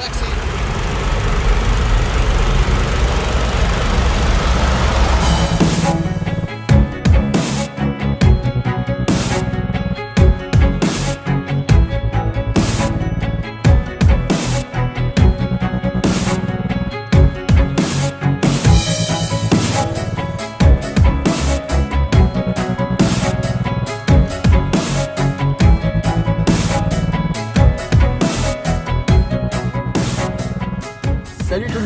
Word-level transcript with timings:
Salut 0.00 0.39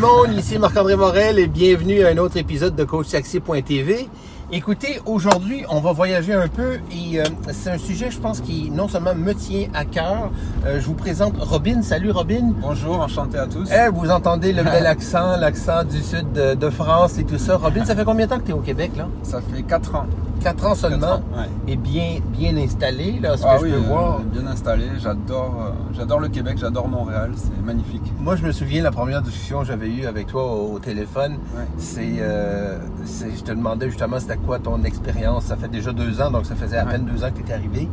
monde, 0.05 0.35
ici 0.37 0.59
Marc-André 0.59 0.97
Morel 0.97 1.39
et 1.39 1.47
bienvenue 1.47 2.05
à 2.05 2.09
un 2.09 2.19
autre 2.19 2.37
épisode 2.37 2.77
de 2.77 2.85
CoachSaxi.tv. 2.85 4.11
Écoutez, 4.53 5.01
aujourd'hui, 5.07 5.65
on 5.71 5.81
va 5.81 5.93
voyager 5.93 6.35
un 6.35 6.49
peu 6.49 6.75
et 6.93 7.21
euh, 7.21 7.25
c'est 7.53 7.71
un 7.71 7.79
sujet, 7.79 8.11
je 8.11 8.19
pense, 8.19 8.41
qui 8.41 8.71
non 8.71 8.87
seulement 8.87 9.15
me 9.15 9.33
tient 9.33 9.69
à 9.73 9.87
cœur. 9.87 10.31
Euh, 10.67 10.79
je 10.79 10.87
vous 10.87 10.95
présente 10.95 11.35
Robin. 11.39 11.81
Salut 11.81 12.11
Robin. 12.11 12.53
Bonjour, 12.61 13.01
enchanté 13.01 13.39
à 13.39 13.47
tous. 13.47 13.71
Eh, 13.73 13.89
vous 13.89 14.11
entendez 14.11 14.53
le 14.53 14.63
bel 14.63 14.85
accent, 14.95 15.37
l'accent 15.39 15.85
du 15.85 16.03
sud 16.03 16.33
de, 16.33 16.55
de 16.55 16.71
France 16.71 17.17
et 17.19 17.25
tout 17.25 17.39
ça. 17.39 17.57
Robin, 17.57 17.85
ça 17.87 17.97
fait 17.97 18.05
combien 18.05 18.27
de 18.27 18.31
temps 18.31 18.39
que 18.39 18.45
tu 18.45 18.51
es 18.51 18.55
au 18.55 18.61
Québec 18.61 18.91
là? 18.99 19.09
Ça 19.23 19.41
fait 19.41 19.63
4 19.63 19.95
ans. 19.95 20.07
4 20.45 20.67
ans 20.67 20.75
seulement 20.75 21.23
ouais. 21.37 21.49
et 21.67 21.77
bien, 21.77 22.19
bien 22.37 22.55
installé, 22.59 23.19
là, 23.19 23.35
ce 23.39 23.45
Ah 23.47 23.57
que 23.57 23.63
oui, 23.63 23.71
je 23.71 23.77
peux 23.77 23.81
euh, 23.83 23.87
voir. 23.89 24.21
bien 24.21 24.47
installé. 24.47 24.85
J'adore, 25.03 25.55
euh, 25.59 25.71
j'adore 25.97 26.21
le 26.21 26.29
Québec, 26.29 26.59
j'adore 26.61 26.87
Montréal, 26.87 27.33
c'est 27.35 27.65
magnifique. 27.65 28.03
Moi, 28.21 28.37
je 28.37 28.45
me 28.45 28.53
souviens 28.53 28.83
la 28.83 28.91
première 28.91 29.23
discussion 29.23 29.61
que 29.61 29.65
j'avais 29.67 29.89
eue 29.89 30.05
avec 30.05 30.27
toi 30.27 30.45
au, 30.45 30.75
au 30.75 30.79
téléphone. 30.79 31.39
Ouais. 31.57 31.65
C'est, 31.79 32.17
euh, 32.19 32.77
c'est- 33.07 33.35
je 33.35 33.43
te 33.43 33.53
demandais 33.53 33.89
justement 33.89 34.21
c'était 34.21 34.37
quoi 34.37 34.59
ton 34.59 34.85
expérience? 34.85 35.45
Ça 35.45 35.57
fait 35.57 35.69
déjà 35.69 35.93
deux 35.93 36.21
ans, 36.21 36.31
donc 36.31 36.45
ça 36.45 36.55
faisait 36.55 36.77
à 36.77 36.85
Ouais. 36.85 36.93
peine 36.93 37.07
deux 37.07 37.25
ans 37.25 37.31
que 37.31 37.37
tu 37.37 37.41
étais 37.41 37.55
arrivé. 37.55 37.89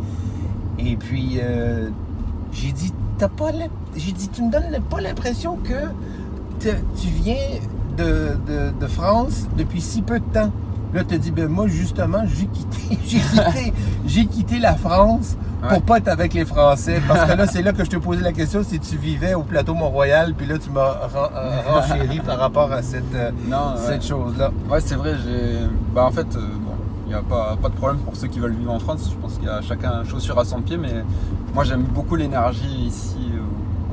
Et 0.78 0.98
puis, 0.98 1.40
j'ai 2.52 2.72
dit, 2.74 2.92
t'as 3.18 3.30
pas 3.30 3.52
j'ai 3.96 4.12
dit, 4.12 4.28
tu 4.28 4.44
me 4.44 4.52
donnes 4.52 4.78
pas 4.90 5.00
l'impression 5.00 5.56
que 5.56 5.74
tu 6.60 7.08
viens 7.08 7.36
de, 7.98 8.30
de- 8.46 8.72
de 8.78 8.88
France 8.88 9.48
depuis 9.58 9.80
si 9.80 10.02
peu 10.02 10.20
de 10.20 10.26
temps. 10.34 10.52
Là, 10.94 11.04
tu 11.06 11.18
dit, 11.18 11.32
ben 11.32 11.48
moi, 11.48 11.68
justement, 11.68 12.24
j'ai 12.26 12.48
quitté, 12.48 12.98
j'ai 13.06 13.20
quitté, 13.20 13.74
j'ai 14.06 14.26
quitté 14.26 14.60
la 14.60 14.76
France 14.76 15.38
pour 15.62 15.72
Ouais. 15.74 15.80
pas 15.80 15.98
être 16.00 16.08
avec 16.08 16.34
les 16.34 16.44
Français. 16.44 17.00
Parce 17.08 17.32
que 17.32 17.38
là, 17.38 17.46
c'est 17.46 17.62
là 17.62 17.72
que 17.72 17.86
je 17.86 17.90
te 17.92 17.98
posais 17.98 18.22
la 18.24 18.34
question 18.34 18.64
si 18.64 18.80
tu 18.80 18.98
vivais 18.98 19.36
au 19.36 19.44
plateau 19.44 19.74
Mont-Royal, 19.76 20.34
puis 20.34 20.48
là, 20.48 20.58
tu 20.58 20.70
m'as 20.72 20.98
euh, 21.16 21.62
renchéri 21.72 22.20
par 22.20 22.40
rapport 22.40 22.72
à 22.72 22.82
cette, 22.82 23.14
euh, 23.14 23.30
ouais. 23.30 23.56
cette 23.78 24.04
chose-là. 24.06 24.52
Ouais, 24.70 24.80
c'est 24.82 24.96
vrai. 24.96 25.16
J'ai, 25.24 25.60
bah 25.94 26.06
en 26.06 26.12
fait, 26.12 26.26
euh, 26.36 26.40
bon, 26.40 26.74
il 27.06 27.10
n'y 27.10 27.14
a 27.14 27.22
pas, 27.22 27.56
pas 27.62 27.70
de 27.70 27.76
problème 27.76 28.00
pour 28.00 28.16
ceux 28.16 28.28
qui 28.28 28.40
veulent 28.40 28.56
vivre 28.56 28.72
en 28.74 28.80
France. 28.80 29.08
Je 29.12 29.16
pense 29.22 29.36
qu'il 29.36 29.46
y 29.46 29.50
a 29.50 29.62
chacun 29.62 30.04
chaussure 30.04 30.40
à 30.40 30.46
son 30.46 30.62
pied, 30.62 30.78
mais 30.78 31.06
moi 31.54 31.64
j'aime 31.64 31.84
beaucoup 31.84 32.16
l'énergie 32.16 32.86
ici 32.88 33.18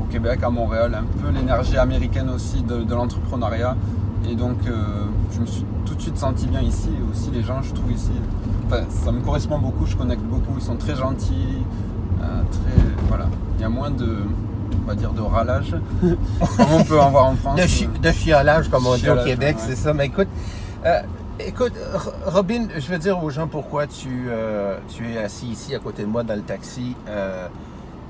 au 0.00 0.04
Québec, 0.10 0.40
à 0.42 0.48
Montréal, 0.48 0.96
un 0.98 1.04
peu 1.22 1.28
l'énergie 1.30 1.76
américaine 1.76 2.30
aussi 2.30 2.62
de, 2.62 2.78
de 2.82 2.94
l'entrepreneuriat. 2.94 3.76
Et 4.28 4.34
donc, 4.34 4.56
euh, 4.66 4.72
je 5.34 5.40
me 5.40 5.46
suis 5.46 5.64
tout 5.88 5.94
de 5.94 6.02
suite 6.02 6.18
senti 6.18 6.46
bien 6.46 6.60
ici. 6.60 6.88
Et 6.88 7.10
aussi, 7.10 7.30
les 7.30 7.42
gens, 7.42 7.62
je 7.62 7.72
trouve 7.72 7.90
ici, 7.92 8.10
enfin, 8.66 8.82
ça 8.88 9.10
me 9.12 9.20
correspond 9.20 9.58
beaucoup. 9.58 9.86
Je 9.86 9.96
connecte 9.96 10.22
beaucoup. 10.22 10.54
Ils 10.56 10.62
sont 10.64 10.76
très 10.76 10.94
gentils, 10.94 11.62
euh, 12.20 12.42
très, 12.50 12.84
voilà. 13.08 13.26
Il 13.56 13.62
y 13.62 13.64
a 13.64 13.68
moins 13.68 13.90
de, 13.90 14.18
on 14.84 14.86
va 14.88 14.94
dire, 14.94 15.12
de 15.12 15.20
ralage, 15.20 15.74
comme 16.00 16.72
on 16.72 16.84
peut 16.84 17.00
en 17.00 17.10
voir 17.10 17.26
en 17.26 17.34
France. 17.36 17.60
De, 17.60 17.66
chi- 17.66 17.88
de 18.02 18.10
chiolage, 18.12 18.68
comme 18.68 18.86
on 18.86 18.96
dit 18.96 19.08
au 19.10 19.16
Québec, 19.24 19.56
ouais. 19.58 19.64
c'est 19.66 19.76
ça. 19.76 19.92
Mais 19.94 20.06
écoute, 20.06 20.28
euh, 20.84 21.00
écoute, 21.40 21.72
Robin, 22.26 22.68
je 22.76 22.86
vais 22.88 22.98
dire 22.98 23.22
aux 23.22 23.30
gens 23.30 23.48
pourquoi 23.48 23.86
tu, 23.86 24.26
euh, 24.28 24.76
tu 24.88 25.10
es 25.12 25.18
assis 25.18 25.46
ici 25.46 25.74
à 25.74 25.78
côté 25.78 26.02
de 26.02 26.08
moi 26.08 26.22
dans 26.22 26.34
le 26.36 26.42
taxi. 26.42 26.94
Euh, 27.08 27.48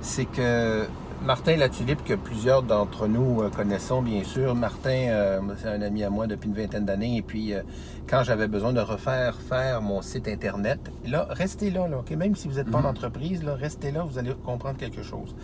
c'est 0.00 0.26
que 0.26 0.86
Martin 1.24 1.56
Latulippe, 1.56 2.04
que 2.04 2.14
plusieurs 2.14 2.62
d'entre 2.62 3.06
nous 3.06 3.42
euh, 3.42 3.50
connaissons, 3.50 4.00
bien 4.02 4.22
sûr. 4.24 4.54
Martin, 4.54 4.90
euh, 5.08 5.40
c'est 5.58 5.68
un 5.68 5.82
ami 5.82 6.02
à 6.04 6.10
moi 6.10 6.26
depuis 6.26 6.48
une 6.48 6.54
vingtaine 6.54 6.84
d'années. 6.86 7.16
Et 7.16 7.22
puis, 7.22 7.52
euh, 7.52 7.62
quand 8.08 8.22
j'avais 8.22 8.48
besoin 8.48 8.72
de 8.72 8.80
refaire 8.80 9.36
faire 9.40 9.82
mon 9.82 10.00
site 10.00 10.28
Internet, 10.28 10.78
là, 11.06 11.26
restez 11.30 11.70
là, 11.70 11.86
là 11.88 11.98
OK? 11.98 12.12
Même 12.12 12.34
si 12.36 12.48
vous 12.48 12.54
n'êtes 12.54 12.70
pas 12.70 12.78
en 12.78 12.82
Mhm. 12.82 12.86
entreprise, 12.88 13.42
là, 13.42 13.54
restez 13.56 13.90
là, 13.90 14.04
vous 14.08 14.18
allez 14.18 14.32
comprendre 14.44 14.78
quelque 14.78 15.02
chose. 15.02 15.34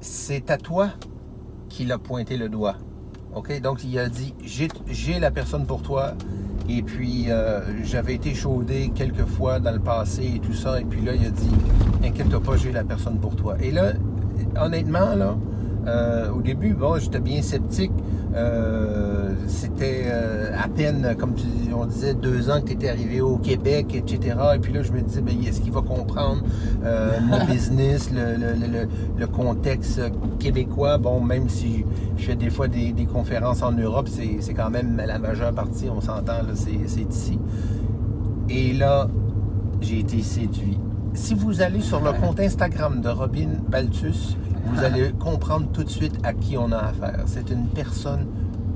C'est 0.00 0.50
à 0.50 0.56
toi 0.56 0.88
qu'il 1.68 1.92
a 1.92 1.98
pointé 1.98 2.36
le 2.36 2.48
doigt. 2.48 2.76
OK? 3.34 3.60
Donc, 3.60 3.84
il 3.84 3.96
a 3.98 4.08
dit 4.08 4.34
J'ai 4.42 4.68
j'ai 4.88 5.20
la 5.20 5.30
personne 5.30 5.66
pour 5.66 5.82
toi. 5.82 6.14
Et 6.68 6.82
puis, 6.82 7.26
euh, 7.28 7.60
j'avais 7.84 8.14
été 8.14 8.34
chaudé 8.34 8.92
quelques 8.94 9.26
fois 9.26 9.60
dans 9.60 9.72
le 9.72 9.80
passé 9.80 10.32
et 10.36 10.38
tout 10.40 10.54
ça. 10.54 10.80
Et 10.80 10.84
puis 10.84 11.02
là, 11.02 11.14
il 11.14 11.26
a 11.26 11.30
dit 11.30 11.50
Inquiète-toi 12.02 12.40
pas, 12.40 12.56
j'ai 12.56 12.72
la 12.72 12.82
personne 12.84 13.18
pour 13.20 13.36
toi. 13.36 13.56
Et 13.60 13.70
là, 13.70 13.92
honnêtement, 14.60 15.14
là, 15.16 15.36
euh, 15.86 16.30
au 16.30 16.40
début, 16.42 16.74
bon, 16.74 16.98
j'étais 16.98 17.20
bien 17.20 17.42
sceptique. 17.42 17.92
Euh, 18.34 19.34
C'était 19.46 20.04
euh, 20.06 20.50
à 20.58 20.68
peine, 20.68 21.14
comme 21.18 21.34
tu, 21.34 21.44
on 21.74 21.84
disait, 21.86 22.14
deux 22.14 22.48
ans 22.50 22.60
que 22.62 22.68
tu 22.68 22.72
étais 22.74 22.88
arrivé 22.88 23.20
au 23.20 23.36
Québec, 23.36 23.94
etc. 23.94 24.36
Et 24.54 24.58
puis 24.58 24.72
là, 24.72 24.82
je 24.82 24.92
me 24.92 25.00
disais, 25.02 25.20
ben, 25.20 25.34
est-ce 25.46 25.60
qu'il 25.60 25.72
va 25.72 25.82
comprendre 25.82 26.42
le 26.82 27.46
business, 27.52 28.10
le, 28.10 28.36
le- 28.36 28.54
le- 28.54 28.72
le- 28.84 28.88
le 29.18 29.26
contexte 29.26 30.00
québécois? 30.38 30.96
Bon, 30.98 31.20
même 31.20 31.48
si 31.48 31.84
je 32.16 32.24
fais 32.24 32.36
des 32.36 32.48
fois 32.50 32.68
des, 32.68 32.92
des 32.92 33.04
conférences 33.06 33.62
en 33.62 33.72
Europe, 33.72 34.08
c'est 34.08 34.54
quand 34.54 34.70
même 34.70 34.96
la 35.04 35.18
majeure 35.18 35.52
partie, 35.52 35.88
on 35.94 36.00
s'entend, 36.00 36.40
c'est 36.54 36.70
ici. 37.02 37.38
Et 38.48 38.72
là, 38.72 39.08
j'ai 39.80 40.00
été 40.00 40.22
séduit. 40.22 40.78
Si 41.14 41.34
vous 41.34 41.60
allez 41.60 41.80
sur 41.80 42.00
le 42.00 42.12
compte 42.12 42.40
Instagram 42.40 43.00
de 43.02 43.08
Robin 43.08 43.48
Baltus, 43.68 44.36
vous 44.64 44.82
allez 44.82 45.12
comprendre 45.12 45.70
tout 45.70 45.84
de 45.84 45.88
suite 45.90 46.18
à 46.22 46.32
qui 46.32 46.56
on 46.56 46.72
a 46.72 46.78
affaire. 46.78 47.24
C'est 47.26 47.50
une 47.50 47.68
personne 47.68 48.26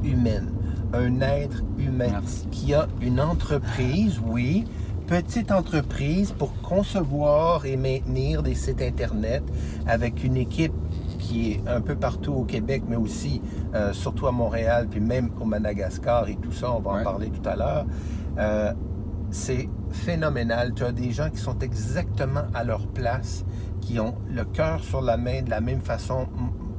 humaine, 0.05 0.53
un 0.93 1.21
être 1.23 1.63
humain 1.79 2.11
Merci. 2.11 2.47
qui 2.51 2.75
a 2.75 2.89
une 3.01 3.21
entreprise, 3.21 4.21
oui, 4.27 4.67
petite 5.07 5.51
entreprise 5.51 6.33
pour 6.33 6.53
concevoir 6.61 7.65
et 7.65 7.77
maintenir 7.77 8.43
des 8.43 8.55
sites 8.55 8.83
Internet 8.83 9.43
avec 9.87 10.23
une 10.23 10.37
équipe 10.37 10.75
qui 11.19 11.53
est 11.53 11.63
un 11.67 11.81
peu 11.81 11.95
partout 11.95 12.33
au 12.33 12.45
Québec, 12.45 12.83
mais 12.87 12.97
aussi 12.97 13.41
euh, 13.75 13.95
surtout 13.95 14.27
à 14.27 14.33
Montréal, 14.33 14.89
puis 14.91 15.01
même 15.01 15.31
au 15.41 15.47
Madagascar 15.47 16.29
et 16.29 16.37
tout 16.37 16.53
ça, 16.53 16.71
on 16.71 16.81
va 16.81 17.01
en 17.01 17.03
parler 17.03 17.31
tout 17.31 17.49
à 17.49 17.57
l'heure. 17.57 17.87
Euh, 18.39 18.73
c'est 19.31 19.69
phénoménal. 19.91 20.73
Tu 20.75 20.85
as 20.85 20.93
des 20.93 21.11
gens 21.13 21.31
qui 21.31 21.39
sont 21.39 21.59
exactement 21.61 22.45
à 22.55 22.65
leur 22.65 22.87
place, 22.89 23.45
qui 23.81 23.99
ont 24.01 24.15
le 24.31 24.45
cœur 24.45 24.83
sur 24.85 25.01
la 25.01 25.17
main 25.17 25.43
de 25.43 25.51
la 25.51 25.61
même 25.61 25.81
façon. 25.81 26.27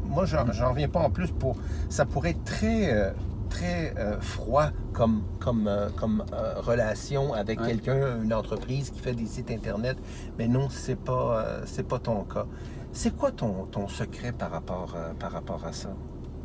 Moi, 0.06 0.26
j'en 0.26 0.70
reviens 0.70 0.88
pas 0.90 1.00
en 1.02 1.10
plus 1.10 1.32
pour. 1.32 1.56
Ça 1.90 2.06
pourrait 2.06 2.32
être 2.32 2.44
très. 2.44 2.94
euh, 2.94 3.12
très 3.50 3.94
euh, 3.98 4.20
froid 4.20 4.72
comme, 4.92 5.24
comme, 5.40 5.70
euh, 5.70 5.88
comme 5.96 6.22
euh, 6.34 6.56
relation 6.60 7.32
avec 7.34 7.62
Ouais. 7.62 7.68
quelqu'un, 7.68 8.22
une 8.22 8.34
entreprise 8.34 8.90
qui 8.90 9.00
fait 9.00 9.14
des 9.14 9.26
sites 9.26 9.50
internet, 9.52 9.98
mais 10.38 10.50
non, 10.50 10.68
c'est 10.70 10.98
pas 11.00 11.46
c'est 11.66 11.88
pas 11.88 11.98
ton 11.98 12.26
cas. 12.26 12.46
C'est 12.92 13.16
quoi 13.16 13.32
ton, 13.32 13.64
ton 13.72 13.88
secret 13.88 14.34
par 14.34 14.52
rapport, 14.52 14.98
par 15.18 15.32
rapport 15.32 15.66
à 15.66 15.72
ça? 15.72 15.88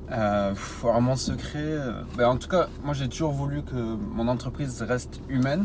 Alors 0.09 1.01
mon 1.03 1.17
secret, 1.17 1.75
ben, 2.17 2.29
en 2.29 2.37
tout 2.37 2.49
cas, 2.49 2.69
moi 2.85 2.95
j'ai 2.95 3.09
toujours 3.09 3.33
voulu 3.33 3.63
que 3.65 3.75
mon 3.75 4.29
entreprise 4.29 4.81
reste 4.83 5.21
humaine, 5.29 5.65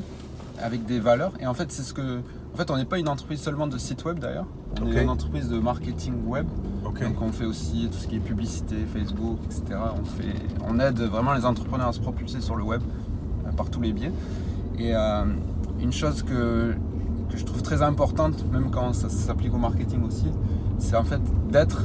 avec 0.62 0.85
des 0.85 1.00
valeurs. 1.00 1.34
Et 1.40 1.47
en 1.47 1.53
fait, 1.53 1.72
c'est 1.72 1.84
ce 1.84 1.94
que. 1.94 2.22
En 2.53 2.57
fait, 2.57 2.72
on 2.72 2.78
n'est 2.78 2.85
pas 2.85 2.97
une 2.97 3.07
entreprise 3.07 3.41
seulement 3.41 3.68
de 3.68 3.78
site 3.78 4.03
web 4.06 4.19
d'ailleurs. 4.19 4.47
On 4.81 4.91
est 4.91 5.03
une 5.03 5.09
entreprise 5.09 5.50
de 5.50 5.59
marketing 5.59 6.25
web. 6.25 6.47
Donc 6.84 7.22
on 7.22 7.31
fait 7.31 7.45
aussi 7.45 7.90
tout 7.91 7.97
ce 7.97 8.07
qui 8.07 8.16
est 8.16 8.19
publicité, 8.19 8.75
Facebook, 8.92 9.38
etc. 9.45 9.80
On, 10.00 10.06
fait, 10.06 10.33
on 10.68 10.80
aide 10.80 11.00
vraiment 11.00 11.33
les 11.33 11.45
entrepreneurs 11.45 11.89
à 11.89 11.94
se 11.94 12.00
propulser 12.00 12.42
sur 12.42 12.56
le 12.56 12.63
web 12.63 12.81
euh, 13.45 13.51
par 13.51 13.69
tous 13.69 13.81
les 13.81 13.94
biais. 13.94 14.12
Et 14.80 14.95
euh, 14.95 15.25
une 15.80 15.92
chose 15.92 16.24
que, 16.24 16.74
que 17.30 17.38
je 17.38 17.45
trouve 17.45 17.62
très 17.62 17.83
importante, 17.83 18.44
même 18.51 18.71
quand 18.71 18.94
ça, 18.94 19.10
ça 19.10 19.27
s'applique 19.27 19.53
au 19.53 19.60
marketing 19.60 20.03
aussi, 20.03 20.31
c'est 20.80 20.95
en 20.95 21.03
fait 21.03 21.21
d'être 21.51 21.83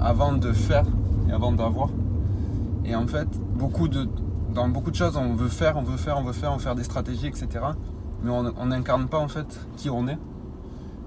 avant 0.00 0.32
de 0.32 0.52
faire 0.52 0.86
et 1.28 1.32
avant 1.32 1.52
d'avoir. 1.52 1.90
Et 2.84 2.94
en 2.94 3.06
fait, 3.06 3.28
beaucoup 3.58 3.88
de, 3.88 4.08
dans 4.56 4.68
beaucoup 4.68 4.90
de 4.90 4.96
choses, 4.96 5.16
on 5.16 5.34
veut 5.34 5.48
faire, 5.48 5.76
on 5.76 5.82
veut 5.82 5.96
faire, 5.98 6.18
on 6.18 6.22
veut 6.24 6.32
faire, 6.32 6.50
on 6.52 6.56
veut 6.56 6.62
faire 6.62 6.74
des 6.74 6.82
stratégies, 6.84 7.26
etc. 7.28 7.46
Mais 8.24 8.30
on 8.30 8.66
n'incarne 8.66 9.06
pas 9.06 9.18
en 9.18 9.28
fait 9.28 9.46
qui 9.76 9.90
on 9.90 10.08
est. 10.08 10.18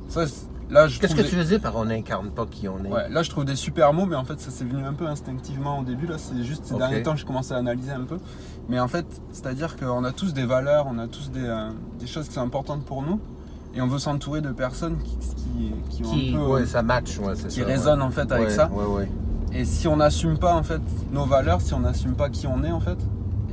Ça, 0.08 0.22
là, 0.70 0.88
je 0.88 1.00
Qu'est-ce 1.00 1.16
que 1.16 1.22
des- 1.24 1.28
tu 1.28 1.44
dire 1.44 1.60
par 1.60 1.76
on 1.76 1.86
n'incarne 1.86 2.30
pas 2.30 2.46
qui 2.46 2.68
on 2.70 2.84
est? 2.86 2.88
Ouais, 2.88 3.10
là 3.10 3.24
je 3.24 3.30
trouve 3.30 3.44
des 3.46 3.56
super 3.56 3.92
mots, 3.92 4.06
mais 4.06 4.16
en 4.16 4.24
fait 4.24 4.40
ça 4.40 4.52
s'est 4.52 4.64
venu 4.66 4.86
un 4.86 4.94
peu 4.94 5.08
instinctivement 5.08 5.80
au 5.80 5.84
début. 5.84 6.06
Là, 6.08 6.16
c'est 6.18 6.44
juste 6.44 6.66
ces 6.66 6.76
derniers 6.76 7.02
temps 7.04 7.14
que 7.14 7.20
je 7.20 7.26
commençais 7.26 7.56
à 7.56 7.58
analyser 7.58 7.92
un 7.92 8.04
peu. 8.06 8.18
Mais 8.70 8.80
en 8.80 8.88
fait, 8.88 9.06
c'est-à-dire 9.32 9.76
qu'on 9.76 10.04
a 10.04 10.12
tous 10.12 10.34
des 10.34 10.46
valeurs, 10.46 10.86
on 10.88 11.00
a 11.00 11.08
tous 11.08 11.32
des, 11.32 11.44
euh, 11.44 11.72
des 12.00 12.08
choses 12.08 12.28
qui 12.28 12.36
sont 12.36 12.42
importantes 12.42 12.84
pour 12.86 13.02
nous, 13.02 13.20
et 13.76 13.82
on 13.82 13.88
veut 13.88 13.98
s'entourer 14.00 14.42
de 14.42 14.52
personnes 14.52 14.98
qui, 15.00 15.18
qui, 15.18 15.74
qui 15.90 16.06
ont 16.06 16.12
Qui, 16.12 16.30
un 16.36 16.38
peu, 16.38 16.46
ouais, 16.46 16.66
ça 16.68 16.84
match, 16.84 17.18
ouais, 17.18 17.34
c'est 17.36 17.48
qui 17.48 17.62
ça. 17.62 17.66
résonnent 17.66 18.04
en 18.04 18.12
fait 18.12 18.32
avec 18.32 18.50
ouais. 18.50 18.54
ça. 18.54 18.70
Ouais, 18.72 18.86
ouais. 18.86 19.12
Et 19.52 19.66
si 19.66 19.88
on 19.88 19.98
n'assume 19.98 20.38
pas 20.38 20.54
en 20.56 20.62
fait 20.64 20.82
nos 21.12 21.26
valeurs, 21.26 21.62
si 21.62 21.74
on 21.74 21.80
n'assume 21.80 22.14
pas 22.14 22.30
qui 22.30 22.46
on 22.46 22.64
est 22.64 22.72
en 22.72 22.80
fait, 22.80 22.98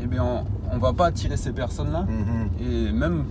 eh 0.02 0.06
bien 0.06 0.24
on, 0.24 0.44
on 0.72 0.78
va 0.78 0.92
pas 0.92 1.06
attirer 1.06 1.36
ces 1.36 1.52
personnes-là. 1.52 2.02
Mhm. 2.02 2.50
Et 2.60 2.92
même, 2.92 3.24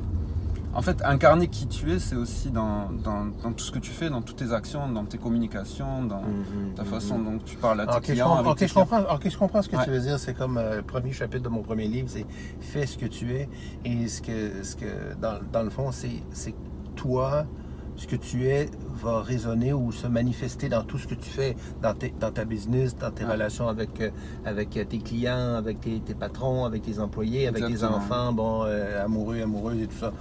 en 0.74 0.82
fait, 0.82 1.02
incarner 1.06 1.48
qui 1.48 1.68
tu 1.68 1.92
es, 1.94 2.00
c'est 2.00 2.16
aussi 2.18 2.52
dans, 2.52 2.90
dans- 3.04 3.28
dans 3.44 3.54
tout 3.54 3.64
ce 3.64 3.72
que 3.72 3.80
tu 3.80 3.92
fais, 3.92 4.10
dans 4.10 4.22
toutes 4.22 4.36
tes 4.38 4.52
actions, 4.52 4.90
dans 4.90 5.06
tes 5.06 5.18
communications, 5.18 6.04
dans 6.04 6.22
Mhm, 6.22 6.74
ta 6.76 6.84
mhm. 6.84 6.90
façon 6.90 7.18
dont 7.20 7.38
tu 7.46 7.56
parles 7.56 7.80
à 7.82 7.86
tes 7.88 8.12
clients. 8.12 8.44
je 8.44 8.74
comprends, 8.74 9.02
ok, 9.14 9.30
je 9.30 9.38
comprends 9.38 9.62
ce 9.62 9.70
que 9.70 9.78
Ouais. 9.78 9.84
tu 9.86 9.92
veux 9.92 10.02
dire. 10.02 10.20
C'est 10.20 10.34
comme 10.34 10.58
euh, 10.58 10.78
le 10.78 10.82
premier 10.82 11.14
chapitre 11.14 11.44
de 11.44 11.50
mon 11.50 11.62
premier 11.62 11.88
livre, 11.88 12.10
c'est 12.10 12.26
fais 12.60 12.86
ce 12.86 12.98
que 12.98 13.06
tu 13.06 13.32
es. 13.34 13.48
Et 13.86 14.08
ce 14.10 14.22
que, 14.22 14.64
ce 14.64 14.76
que 14.76 15.14
dans, 15.22 15.40
dans 15.54 15.64
le 15.64 15.70
fond, 15.70 15.92
c'est 15.92 16.54
toi, 16.98 17.46
ce 17.98 18.08
que 18.08 18.16
tu 18.16 18.48
es 18.48 18.70
va 19.02 19.22
résonner 19.22 19.72
ou 19.74 19.92
se 19.92 20.08
manifester 20.08 20.68
dans 20.70 20.84
tout 20.84 20.98
ce 20.98 21.08
que 21.08 21.16
tu 21.16 21.30
fais, 21.30 21.56
dans, 21.82 21.94
ta 22.32 22.46
business, 22.46 22.98
dans 22.98 23.12
tes 23.12 23.24
Ouais. 23.26 23.32
relations 23.34 23.68
avec, 23.68 24.02
euh, 24.02 24.10
avec 24.46 24.70
tes 24.72 24.98
clients, 25.00 25.56
avec 25.56 25.80
tes, 25.82 26.00
tes 26.00 26.14
patrons, 26.14 26.66
avec 26.66 26.82
tes 26.84 27.00
employés, 27.00 27.48
avec 27.48 27.66
tes 27.66 27.84
enfants, 27.84 28.34
bon, 28.34 28.64
euh, 28.66 29.04
amoureux, 29.06 29.42
amoureuses 29.42 29.82
et 29.82 29.88
tout 29.88 29.98
ça. 29.98 30.12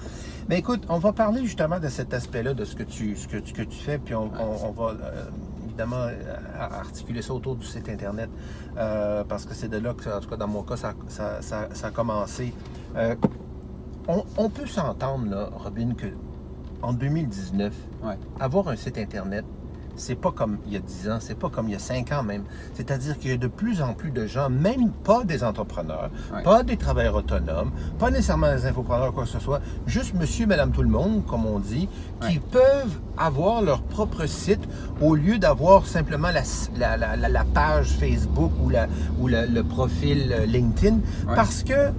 Mais 0.49 0.59
écoute, 0.59 0.83
on 0.89 0.99
va 0.99 1.13
parler 1.13 1.43
justement 1.45 1.81
de 1.81 1.89
cet 1.89 2.13
aspect-là, 2.15 2.55
de 2.55 2.65
ce 2.65 2.77
que 2.77 2.83
tu, 2.83 3.17
ce 3.17 3.27
que, 3.27 3.39
tu- 3.39 3.53
que 3.55 3.63
tu 3.63 3.79
fais, 3.79 3.99
puis 3.99 4.15
on, 4.15 4.25
on- 4.39 4.69
on 4.69 4.71
va 4.73 4.91
euh, 4.91 5.25
évidemment 5.67 5.97
euh, 6.05 6.13
articuler 6.59 7.23
ça 7.23 7.33
autour 7.35 7.57
du 7.57 7.65
site 7.67 7.89
Internet, 7.89 8.29
euh, 8.77 9.25
parce 9.25 9.47
que 9.47 9.55
c'est 9.55 9.69
de 9.69 9.79
là 9.79 9.95
que, 9.95 10.09
en 10.11 10.21
tout 10.21 10.29
cas 10.29 10.37
dans 10.37 10.47
mon 10.49 10.63
cas, 10.63 10.77
ça, 10.77 10.95
ça- 11.09 11.41
ça- 11.43 11.69
ça 11.73 11.87
a 11.89 11.91
commencé. 11.91 12.53
Euh, 12.97 13.15
on, 14.07 14.23
on 14.37 14.51
peut 14.51 14.67
s'entendre, 14.67 15.51
Robin, 15.57 15.95
que 15.95 16.07
en 16.83 16.93
2019, 16.93 17.73
Ouais. 18.05 18.19
avoir 18.41 18.69
un 18.69 18.77
site 18.77 18.99
Internet, 18.99 19.45
c'est 19.97 20.17
pas 20.17 20.33
comme 20.33 20.59
il 20.67 20.73
y 20.73 20.77
a 20.77 20.81
10 20.81 21.09
ans, 21.09 21.19
c'est 21.21 21.39
pas 21.39 21.49
comme 21.49 21.69
il 21.69 21.73
y 21.73 21.77
a 21.77 21.79
5 21.79 22.11
ans 22.11 22.25
même. 22.25 22.43
C'est-à-dire 22.75 23.17
qu'il 23.17 23.31
y 23.31 23.35
a 23.35 23.37
de 23.37 23.47
plus 23.47 23.81
en 23.81 23.93
plus 23.95 24.11
de 24.11 24.27
gens, 24.27 24.51
même 24.51 24.91
pas 24.91 25.23
des 25.23 25.45
entrepreneurs, 25.45 26.11
Ouais. 26.35 26.43
pas 26.43 26.65
des 26.65 26.77
travailleurs 26.77 27.15
autonomes, 27.15 27.71
pas 27.99 28.11
nécessairement 28.11 28.53
des 28.53 28.67
infopreneurs 28.67 29.11
ou 29.11 29.13
quoi 29.13 29.23
que 29.23 29.29
ce 29.29 29.39
soit, 29.39 29.61
juste 29.87 30.15
monsieur, 30.15 30.47
madame, 30.49 30.73
tout 30.73 30.83
le 30.83 30.89
monde, 30.89 31.25
comme 31.27 31.47
on 31.47 31.61
dit, 31.61 31.89
qui 32.23 32.39
Ouais. 32.39 32.43
peuvent 32.51 32.99
avoir 33.17 33.63
leur 33.63 33.83
propre 33.83 34.27
site 34.27 34.69
au 35.01 35.15
lieu 35.15 35.39
d'avoir 35.39 35.87
simplement 35.87 36.31
la, 36.33 36.43
la- 36.77 36.97
la- 36.97 37.17
la- 37.17 37.29
la 37.29 37.45
page 37.45 37.91
Facebook 37.91 38.51
ou, 38.65 38.71
le 39.29 39.63
profil 39.63 40.33
euh, 40.33 40.45
LinkedIn. 40.45 40.97
Ouais. 41.29 41.35
Parce 41.37 41.63
que, 41.63 41.91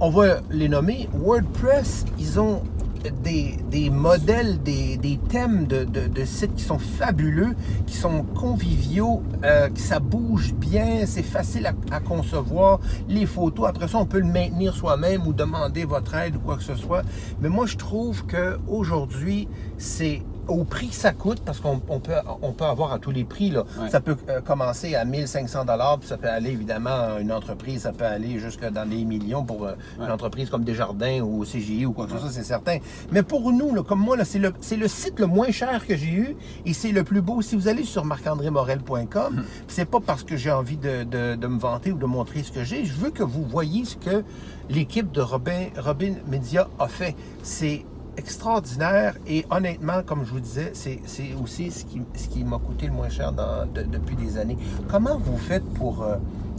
on 0.00 0.10
va 0.10 0.40
les 0.50 0.68
nommer, 0.68 1.08
WordPress, 1.14 2.04
ils 2.18 2.40
ont 2.40 2.62
des, 3.10 3.56
des 3.70 3.90
modèles, 3.90 4.62
des, 4.62 4.96
des 4.96 5.18
thèmes 5.28 5.66
de, 5.66 5.84
de- 5.84 6.06
de 6.08 6.24
sites 6.24 6.54
qui 6.54 6.62
sont 6.62 6.78
fabuleux, 6.78 7.54
qui 7.86 7.96
sont 7.96 8.22
conviviaux, 8.22 9.22
euh, 9.44 9.68
que 9.68 9.78
ça 9.80 10.00
bouge 10.00 10.54
bien, 10.54 11.04
c'est 11.06 11.22
facile 11.22 11.66
à, 11.66 11.74
à 11.94 12.00
concevoir. 12.00 12.80
Les 13.08 13.26
photos, 13.26 13.68
après 13.68 13.88
ça, 13.88 13.98
on 13.98 14.06
peut 14.06 14.20
le 14.20 14.26
maintenir 14.26 14.74
soi-même 14.74 15.26
ou 15.26 15.32
demander 15.32 15.84
votre 15.84 16.14
aide 16.14 16.36
ou 16.36 16.40
quoi 16.40 16.56
que 16.56 16.62
ce 16.62 16.74
soit. 16.74 17.02
Mais 17.40 17.48
moi, 17.48 17.66
je 17.66 17.76
trouve 17.76 18.24
qu'aujourd'hui, 18.26 19.48
c'est 19.78 20.22
au 20.48 20.64
prix 20.64 20.88
que 20.88 20.94
ça 20.94 21.12
coûte, 21.12 21.40
parce 21.44 21.60
qu'on 21.60 21.80
on 21.88 22.00
peut, 22.00 22.12
on 22.42 22.52
peut 22.52 22.64
avoir 22.64 22.92
à 22.92 22.98
tous 22.98 23.10
les 23.10 23.24
prix. 23.24 23.50
Là. 23.50 23.64
Ouais. 23.80 23.88
Ça 23.90 24.00
peut 24.00 24.16
euh, 24.28 24.40
commencer 24.40 24.94
à 24.94 25.04
1500 25.04 25.64
dollars, 25.64 25.98
puis 25.98 26.08
ça 26.08 26.16
peut 26.16 26.28
aller 26.28 26.50
évidemment 26.50 27.14
à 27.16 27.20
une 27.20 27.32
entreprise, 27.32 27.82
ça 27.82 27.92
peut 27.92 28.04
aller 28.04 28.38
jusque 28.38 28.64
dans 28.68 28.88
les 28.88 29.04
millions 29.04 29.44
pour 29.44 29.64
euh, 29.66 29.74
une 29.98 30.10
entreprise 30.10 30.50
comme 30.50 30.64
Desjardins 30.64 31.20
ou 31.20 31.44
CGI 31.44 31.86
ou 31.86 31.92
quoi 31.92 32.06
que 32.06 32.12
ce 32.12 32.18
soit, 32.18 32.30
c'est 32.30 32.42
certain. 32.44 32.78
Mais 33.12 33.22
pour 33.22 33.52
nous, 33.52 33.74
là, 33.74 33.82
comme 33.82 34.00
moi, 34.00 34.16
là, 34.16 34.24
c'est 34.24 34.38
le, 34.38 34.52
c'est 34.60 34.76
le 34.76 34.88
site 34.88 35.18
le 35.20 35.26
moins 35.26 35.50
cher 35.50 35.86
que 35.86 35.96
j'ai 35.96 36.10
eu 36.12 36.36
et 36.66 36.72
c'est 36.72 36.92
le 36.92 37.04
plus 37.04 37.20
beau. 37.22 37.42
Si 37.42 37.56
vous 37.56 37.68
allez 37.68 37.84
sur 37.84 38.04
marc-andré-morel.com, 38.04 39.44
c'est 39.68 39.84
pas 39.84 40.00
parce 40.00 40.22
que 40.24 40.36
j'ai 40.36 40.50
envie 40.50 40.76
de, 40.76 41.04
de- 41.04 41.34
de 41.36 41.46
me 41.46 41.58
vanter 41.58 41.92
ou 41.92 41.98
de 41.98 42.06
montrer 42.06 42.42
ce 42.42 42.52
que 42.52 42.64
j'ai. 42.64 42.84
Je 42.84 42.92
veux 42.94 43.10
que 43.10 43.22
vous 43.22 43.44
voyez 43.44 43.84
ce 43.84 43.96
que 43.96 44.22
l'équipe 44.68 45.10
de 45.12 45.20
Robin, 45.20 45.66
Robin 45.78 46.14
Media 46.26 46.68
a 46.78 46.88
fait. 46.88 47.14
C'est 47.42 47.84
extraordinaire 48.16 49.16
et 49.26 49.44
honnêtement, 49.50 50.02
comme 50.04 50.24
je 50.24 50.32
vous 50.32 50.40
disais, 50.40 50.72
c'est 50.74 51.00
aussi 51.42 51.70
ce 51.70 51.84
qui, 51.84 52.02
ce 52.14 52.28
qui 52.28 52.44
m'a 52.44 52.58
coûté 52.58 52.86
le 52.86 52.92
moins 52.92 53.08
cher 53.08 53.32
depuis 53.74 54.16
des 54.16 54.38
années. 54.38 54.58
Comment 54.88 55.18
vous 55.18 55.36
faites 55.36 55.64
pour 55.74 56.02
euh, 56.02 56.16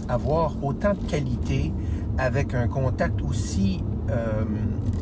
avoir 0.10 0.64
autant 0.64 0.94
de 0.94 1.10
qualité 1.10 1.74
avec 2.18 2.54
un 2.54 2.68
contact 2.68 3.22
aussi, 3.22 3.84
euh, 4.10 4.44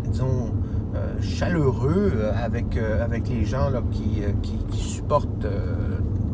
disons, 0.07 0.51
euh, 0.95 1.21
chaleureux 1.21 2.31
avec, 2.35 2.77
avec 2.77 3.29
les 3.29 3.45
gens 3.45 3.69
là, 3.69 3.81
qui, 3.91 4.21
qui, 4.41 4.57
qui 4.71 4.77
supportent 4.77 5.47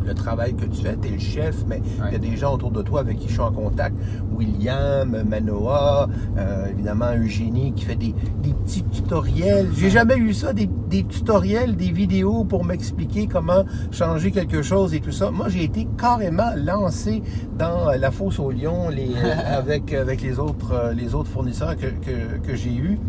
le 0.06 0.14
travail 0.14 0.54
que 0.56 0.66
tu 0.66 0.82
fais. 0.82 0.98
Tu 1.02 1.08
es 1.08 1.12
le 1.12 1.20
chef, 1.20 1.66
mais 1.68 1.82
il 2.08 2.14
y 2.14 2.16
a 2.16 2.20
des 2.20 2.36
gens 2.38 2.54
autour 2.54 2.72
de 2.72 2.82
toi 2.82 3.02
avec 3.02 3.20
qui 3.20 3.28
je 3.28 3.34
suis 3.34 3.42
en 3.42 3.52
contact. 3.52 3.96
William, 4.34 5.24
Manoa, 5.28 6.08
euh, 6.38 6.68
évidemment 6.68 7.14
Eugénie 7.16 7.74
qui 7.74 7.86
fait 7.86 7.96
des, 7.96 8.14
des 8.42 8.54
petits 8.54 8.84
tutoriels. 8.84 9.70
J'ai 9.76 9.90
jamais 9.90 10.18
eu 10.18 10.34
ça, 10.34 10.54
des, 10.54 10.70
des 10.90 11.04
tutoriels, 11.04 11.76
des 11.76 11.92
vidéos 11.92 12.44
pour 12.44 12.66
m'expliquer 12.66 13.28
comment 13.28 13.64
changer 13.92 14.32
quelque 14.32 14.62
chose 14.62 14.94
et 14.94 15.00
tout 15.00 15.12
ça. 15.12 15.32
Moi, 15.32 15.50
j'ai 15.50 15.64
été 15.64 15.88
carrément 15.98 16.52
lancé 16.56 17.22
dans 17.58 17.92
la 17.98 18.12
fosse 18.12 18.40
au 18.40 18.52
lion 18.52 18.90
les, 18.90 19.12
avec, 19.46 19.94
avec 19.94 20.22
les, 20.22 20.40
autres, 20.40 20.74
euh, 20.74 20.94
les 20.94 21.16
autres 21.16 21.30
fournisseurs 21.30 21.76
que, 21.76 21.88
que, 21.88 22.38
que 22.46 22.56
j'ai 22.56 22.74
eus. 22.74 23.00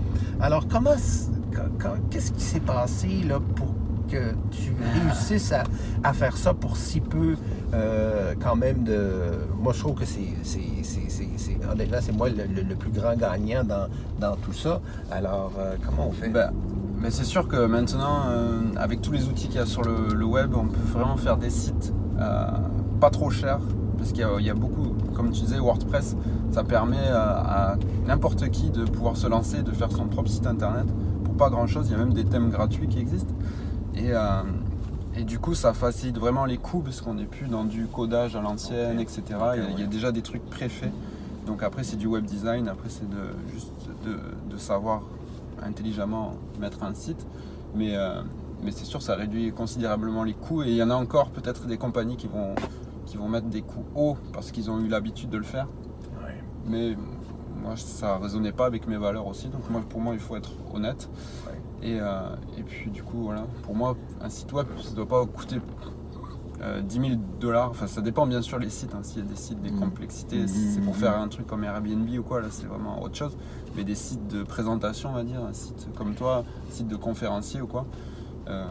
Alors, 0.41 0.67
comment, 0.69 0.97
qu'est-ce 2.11 2.33
qui 2.33 2.43
s'est 2.43 2.61
passé 2.61 3.09
là, 3.27 3.39
pour 3.55 3.75
que 4.11 4.35
tu 4.51 4.75
réussisses 4.95 5.53
à, 6.03 6.13
faire 6.13 6.37
ça 6.37 6.55
pour 6.55 6.77
si 6.77 7.01
peu 7.01 7.37
euh, 7.73 8.35
quand 8.41 8.57
même 8.57 8.85
de... 8.85 9.01
Moi, 9.59 9.73
je 9.73 9.81
trouve 9.81 9.95
que 9.95 10.05
c'est... 10.05 10.21
Honnêtement, 11.71 11.99
c'est 12.01 12.13
moi 12.13 12.29
le, 12.29 12.75
plus 12.75 12.91
grand 12.91 13.17
gagnant 13.17 13.63
dans, 13.65 14.37
tout 14.37 14.53
ça. 14.53 14.81
Alors, 15.11 15.53
euh, 15.59 15.77
comment 15.85 16.09
on 16.09 16.13
fait? 16.13 16.29
Ben, 16.29 16.51
mais 17.01 17.11
c'est 17.11 17.25
sûr 17.25 17.49
que 17.49 17.67
maintenant, 17.67 18.25
euh, 18.29 18.61
avec 18.77 19.01
tous 19.01 19.13
les 19.13 19.27
outils 19.27 19.47
qu'il 19.47 19.57
y 19.57 19.63
a 19.63 19.67
sur 19.67 19.83
le, 19.83 20.25
web, 20.25 20.55
on 20.55 20.67
peut 20.67 20.81
vraiment 20.93 21.17
faire 21.17 21.37
des 21.37 21.51
sites 21.51 21.93
pas 23.01 23.11
trop 23.11 23.31
chers. 23.31 23.61
Parce 23.97 24.13
qu'il 24.13 24.27
y, 24.41 24.51
a- 24.51 24.55
beaucoup, 24.55 24.95
comme 25.15 25.31
tu 25.31 25.43
disais, 25.43 25.59
WordPress, 25.59 26.17
ça 26.53 26.65
permet 26.65 27.09
à 27.13 27.77
n'importe 28.07 28.49
qui 28.51 28.71
de 28.71 28.85
pouvoir 28.85 29.17
se 29.17 29.27
lancer, 29.27 29.63
de 29.63 29.73
faire 29.73 29.93
son 29.93 30.07
propre 30.07 30.31
site 30.31 30.47
internet 30.47 30.87
pour 31.25 31.35
pas 31.35 31.51
grand 31.51 31.67
chose. 31.67 31.87
Il 31.89 31.93
y 31.93 31.95
a 31.95 31.99
même 31.99 32.15
des 32.15 32.25
thèmes 32.25 32.51
gratuits 32.51 32.89
qui 32.89 32.99
existent. 32.99 33.35
Et, 33.95 34.13
euh, 34.13 34.43
et 35.17 35.25
du 35.25 35.39
coup, 35.39 35.55
ça 35.55 35.73
facilite 35.75 36.19
vraiment 36.19 36.45
les 36.45 36.59
coûts 36.59 36.81
parce 36.81 37.01
qu'on 37.01 37.15
n'est 37.15 37.25
plus 37.25 37.47
dans 37.47 37.65
du 37.65 37.87
codage 37.87 38.37
à 38.37 38.41
l'ancienne, 38.41 39.01
etc. 39.01 39.23
Il, 39.29 39.33
y 39.33 39.37
a, 39.41 39.57
il 39.57 39.63
y 39.63 39.73
a 39.75 39.77
ouais. 39.77 39.87
déjà 39.87 40.13
des 40.13 40.23
trucs 40.23 40.45
préfaits. 40.49 40.93
Donc 41.47 41.63
après, 41.63 41.83
c'est 41.83 41.97
du 41.97 42.07
web 42.07 42.25
design. 42.25 42.69
Après, 42.69 42.89
c'est 42.89 43.09
de, 43.09 43.35
juste 43.53 43.73
de, 44.05 44.19
de 44.51 44.57
savoir 44.57 45.03
intelligemment 45.63 46.35
mettre 46.61 46.83
un 46.85 46.95
site. 46.95 47.27
Mais, 47.75 47.97
euh, 47.97 48.23
mais 48.63 48.71
c'est 48.71 48.85
sûr, 48.85 49.03
ça 49.03 49.15
réduit 49.15 49.53
considérablement 49.53 50.25
les 50.25 50.35
coûts. 50.35 50.63
Et 50.63 50.69
il 50.69 50.77
y 50.77 50.83
en 50.83 50.91
a 50.91 50.95
encore 50.95 51.31
peut-être 51.31 51.67
des 51.67 51.77
compagnies 51.77 52.17
qui 52.17 52.29
vont, 52.29 52.55
qui 53.07 53.17
vont 53.17 53.29
mettre 53.29 53.47
des 53.49 53.63
coûts 53.63 53.85
hauts 53.95 54.17
parce 54.33 54.51
qu'ils 54.51 54.71
ont 54.71 54.79
eu 54.81 54.89
l'habitude 54.89 55.31
de 55.31 55.39
le 55.39 55.45
faire. 55.45 55.67
Ouais. 56.23 56.35
Mais 56.67 56.97
moi, 57.63 57.75
ça 57.77 58.17
ne 58.17 58.23
résonnait 58.23 58.53
pas 58.53 58.67
avec 58.67 58.87
mes 58.87 58.97
valeurs 58.97 59.27
aussi. 59.27 59.49
Donc 59.49 59.69
moi, 59.71 59.83
pour 59.89 60.01
moi, 60.01 60.15
il 60.15 60.21
faut 60.21 60.37
être 60.37 60.53
honnête. 60.73 61.09
Ouais. 61.47 61.60
Et, 61.83 61.99
euh, 62.01 62.21
et 62.59 62.63
puis 62.63 62.91
du 62.91 63.03
coup, 63.03 63.23
voilà. 63.23 63.47
Pour 63.63 63.75
moi, 63.75 63.97
un 64.21 64.29
site 64.29 64.53
web, 64.53 64.67
ça 64.83 64.91
ne 64.91 64.97
doit 64.97 65.07
pas 65.09 65.25
coûter 65.27 65.57
euh, 66.63 66.83
10 66.83 66.95
000 67.01 67.09
dollars. 67.41 67.71
Enfin, 67.71 67.87
ça 67.87 68.03
dépend 68.03 68.27
bien 68.27 68.43
sûr 68.43 68.59
les 68.59 68.69
sites. 68.69 68.95
hein. 68.95 69.01
S'il 69.03 69.23
y 69.23 69.27
a 69.27 69.29
des 69.29 69.37
sites, 69.37 69.63
des 69.63 69.71
Mhm. 69.71 69.81
complexités, 69.81 70.41
Mhm, 70.43 70.47
c'est 70.49 70.81
pour 70.83 70.95
faire 70.97 71.19
un 71.19 71.29
truc 71.29 71.47
comme 71.47 71.65
Airbnb 71.65 72.07
ou 72.19 72.23
quoi, 72.23 72.41
là, 72.43 72.49
c'est 72.51 72.67
vraiment 72.67 73.03
autre 73.03 73.17
chose. 73.17 73.35
Mais 73.77 73.85
des 73.85 73.95
sites 73.95 74.27
de 74.29 74.43
présentation, 74.43 75.11
on 75.11 75.15
va 75.15 75.25
dire, 75.25 75.43
un 75.43 75.55
site 75.55 75.89
comme 75.97 76.15
toi, 76.15 76.45
un 76.69 76.73
site 76.73 76.89
de 76.89 76.97
conférencier 76.97 77.61
ou 77.63 77.67
quoi. 77.67 77.87
euh, 78.49 78.65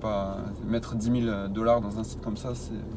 pas 0.00 0.38
mettre 0.66 0.96
10 0.96 1.22
000 1.22 1.48
dollars 1.48 1.80
dans 1.80 1.98
un 2.00 2.02
site 2.02 2.20
comme 2.22 2.36
ça, 2.36 2.54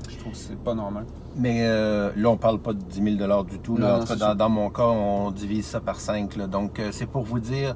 je 0.10 0.18
trouve 0.18 0.32
que 0.32 0.38
c'est 0.38 0.58
pas 0.58 0.74
normal. 0.74 1.06
Mais 1.36 1.68
euh, 1.68 2.12
là, 2.16 2.30
on 2.30 2.38
parle 2.38 2.58
pas 2.60 2.74
de 2.74 2.80
10 2.80 3.18
000 3.18 3.44
du 3.44 3.60
tout. 3.60 3.78
Là. 3.78 4.00
Non, 4.00 4.16
non, 4.20 4.34
dans, 4.36 4.50
mon 4.50 4.70
cas, 4.72 4.84
on 4.88 5.30
divise 5.30 5.66
ça 5.68 5.82
par 5.82 6.00
5. 6.00 6.36
Donc, 6.50 6.80
euh, 6.80 6.90
c'est 6.92 7.06
pour 7.06 7.22
vous 7.24 7.40
dire, 7.40 7.76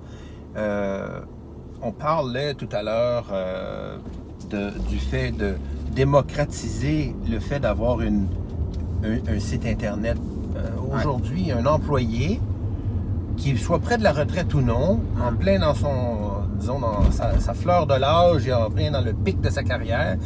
euh, 0.56 1.22
on 1.82 1.92
parlait 1.92 2.54
tout 2.54 2.70
à 2.72 2.84
l'heure 2.84 3.26
euh, 3.32 3.98
du 4.90 5.00
fait 5.00 5.32
de 5.32 5.56
démocratiser 5.94 7.16
le 7.30 7.40
fait 7.40 7.60
d'avoir 7.60 8.02
une, 8.02 8.28
un, 9.04 9.36
un 9.36 9.40
site 9.40 9.66
Internet. 9.66 10.18
Euh, 10.56 10.96
Aujourd'hui, 10.96 11.52
un 11.52 11.66
employé, 11.66 12.42
qu'il 13.38 13.58
soit 13.60 13.80
près 13.80 13.98
de 13.98 14.04
la 14.04 14.12
retraite 14.12 14.54
ou 14.54 14.62
non, 14.62 15.00
en 15.24 15.34
plein 15.34 15.60
dans 15.60 15.74
son, 15.74 16.18
disons, 16.60 16.80
dans 16.80 17.10
sa, 17.12 17.40
sa 17.40 17.54
fleur 17.54 17.88
de 17.88 17.94
l'âge 17.96 18.48
et 18.48 18.54
en 18.54 18.70
plein 18.70 18.92
dans 18.92 19.02
le 19.02 19.14
pic 19.14 19.40
de 19.40 19.50
sa 19.50 19.64
carrière, 19.64 20.18